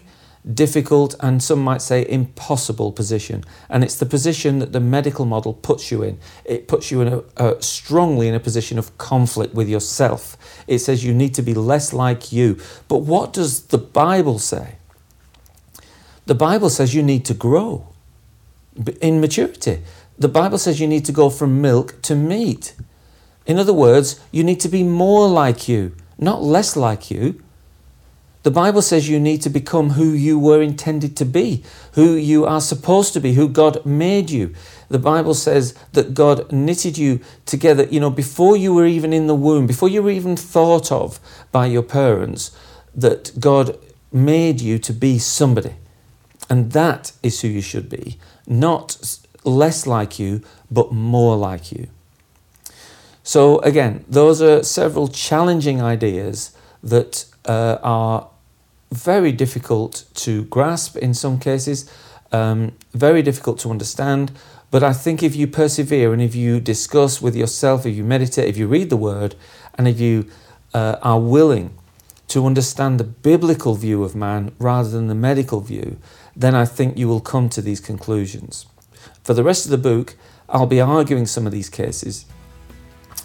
difficult, 0.54 1.16
and 1.20 1.42
some 1.42 1.60
might 1.60 1.82
say 1.82 2.06
impossible 2.08 2.92
position. 2.92 3.44
And 3.68 3.82
it's 3.82 3.96
the 3.96 4.06
position 4.06 4.60
that 4.60 4.72
the 4.72 4.80
medical 4.80 5.24
model 5.24 5.52
puts 5.52 5.90
you 5.90 6.02
in. 6.02 6.18
It 6.44 6.68
puts 6.68 6.90
you 6.90 7.00
in 7.00 7.22
a, 7.36 7.60
strongly 7.62 8.28
in 8.28 8.34
a 8.34 8.40
position 8.40 8.78
of 8.78 8.96
conflict 8.98 9.54
with 9.54 9.68
yourself. 9.68 10.36
It 10.66 10.78
says 10.78 11.04
you 11.04 11.14
need 11.14 11.34
to 11.34 11.42
be 11.42 11.54
less 11.54 11.92
like 11.92 12.32
you. 12.32 12.58
But 12.86 12.98
what 12.98 13.32
does 13.32 13.64
the 13.64 13.78
Bible 13.78 14.38
say? 14.38 14.76
The 16.26 16.34
Bible 16.36 16.70
says 16.70 16.94
you 16.94 17.02
need 17.02 17.24
to 17.24 17.34
grow 17.34 17.88
in 19.00 19.20
maturity. 19.20 19.82
The 20.18 20.28
Bible 20.28 20.58
says 20.58 20.80
you 20.80 20.86
need 20.86 21.04
to 21.06 21.12
go 21.12 21.30
from 21.30 21.60
milk 21.60 22.00
to 22.02 22.14
meat. 22.14 22.74
In 23.46 23.58
other 23.58 23.72
words, 23.72 24.20
you 24.30 24.44
need 24.44 24.60
to 24.60 24.68
be 24.68 24.82
more 24.82 25.28
like 25.28 25.68
you 25.68 25.94
not 26.22 26.42
less 26.42 26.76
like 26.76 27.10
you. 27.10 27.42
The 28.44 28.50
Bible 28.50 28.82
says 28.82 29.08
you 29.08 29.20
need 29.20 29.42
to 29.42 29.50
become 29.50 29.90
who 29.90 30.10
you 30.10 30.38
were 30.38 30.62
intended 30.62 31.16
to 31.16 31.24
be, 31.24 31.62
who 31.92 32.14
you 32.14 32.44
are 32.44 32.60
supposed 32.60 33.12
to 33.12 33.20
be, 33.20 33.34
who 33.34 33.48
God 33.48 33.84
made 33.86 34.30
you. 34.30 34.52
The 34.88 34.98
Bible 34.98 35.34
says 35.34 35.74
that 35.92 36.14
God 36.14 36.50
knitted 36.50 36.98
you 36.98 37.20
together, 37.46 37.84
you 37.84 38.00
know, 38.00 38.10
before 38.10 38.56
you 38.56 38.74
were 38.74 38.86
even 38.86 39.12
in 39.12 39.28
the 39.28 39.34
womb, 39.34 39.66
before 39.66 39.88
you 39.88 40.02
were 40.02 40.10
even 40.10 40.36
thought 40.36 40.90
of 40.90 41.20
by 41.52 41.66
your 41.66 41.84
parents, 41.84 42.50
that 42.94 43.38
God 43.38 43.78
made 44.12 44.60
you 44.60 44.78
to 44.80 44.92
be 44.92 45.18
somebody. 45.18 45.74
And 46.50 46.72
that 46.72 47.12
is 47.22 47.40
who 47.40 47.48
you 47.48 47.62
should 47.62 47.88
be, 47.88 48.18
not 48.46 49.20
less 49.44 49.86
like 49.86 50.18
you, 50.18 50.42
but 50.70 50.92
more 50.92 51.36
like 51.36 51.72
you. 51.72 51.88
So, 53.22 53.58
again, 53.60 54.04
those 54.08 54.42
are 54.42 54.62
several 54.62 55.08
challenging 55.08 55.80
ideas 55.80 56.56
that 56.82 57.24
uh, 57.44 57.78
are 57.82 58.28
very 58.90 59.32
difficult 59.32 60.04
to 60.14 60.44
grasp 60.44 60.96
in 60.96 61.14
some 61.14 61.38
cases, 61.38 61.90
um, 62.32 62.72
very 62.92 63.22
difficult 63.22 63.58
to 63.60 63.70
understand. 63.70 64.32
But 64.70 64.82
I 64.82 64.92
think 64.92 65.22
if 65.22 65.36
you 65.36 65.46
persevere 65.46 66.12
and 66.12 66.20
if 66.20 66.34
you 66.34 66.60
discuss 66.60 67.22
with 67.22 67.36
yourself, 67.36 67.86
if 67.86 67.94
you 67.94 68.04
meditate, 68.04 68.48
if 68.48 68.56
you 68.56 68.66
read 68.66 68.90
the 68.90 68.96
word, 68.96 69.34
and 69.76 69.86
if 69.86 70.00
you 70.00 70.26
uh, 70.74 70.96
are 71.02 71.20
willing 71.20 71.78
to 72.28 72.46
understand 72.46 72.98
the 72.98 73.04
biblical 73.04 73.74
view 73.74 74.02
of 74.02 74.16
man 74.16 74.52
rather 74.58 74.88
than 74.88 75.08
the 75.08 75.14
medical 75.14 75.60
view, 75.60 75.98
then 76.34 76.54
I 76.54 76.64
think 76.64 76.96
you 76.96 77.06
will 77.06 77.20
come 77.20 77.48
to 77.50 77.60
these 77.60 77.80
conclusions. 77.80 78.66
For 79.22 79.34
the 79.34 79.44
rest 79.44 79.64
of 79.64 79.70
the 79.70 79.78
book, 79.78 80.16
I'll 80.48 80.66
be 80.66 80.80
arguing 80.80 81.26
some 81.26 81.46
of 81.46 81.52
these 81.52 81.68
cases 81.68 82.26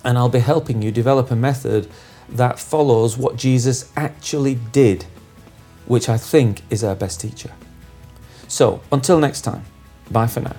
and 0.04 0.18
I'll 0.18 0.30
be 0.30 0.40
helping 0.40 0.82
you 0.82 0.92
develop 0.92 1.32
a 1.32 1.36
method 1.36 1.90
that 2.30 2.60
follows 2.60 3.18
what 3.18 3.36
Jesus 3.36 3.92
actually 3.96 4.56
did, 4.72 5.06
which 5.86 6.10
I 6.10 6.18
think 6.18 6.62
is 6.70 6.84
our 6.84 6.96
best 6.96 7.20
teacher. 7.20 7.52
So, 8.48 8.82
until 8.92 9.20
next 9.20 9.42
time, 9.42 9.66
bye 10.12 10.28
for 10.28 10.42
now. 10.42 10.56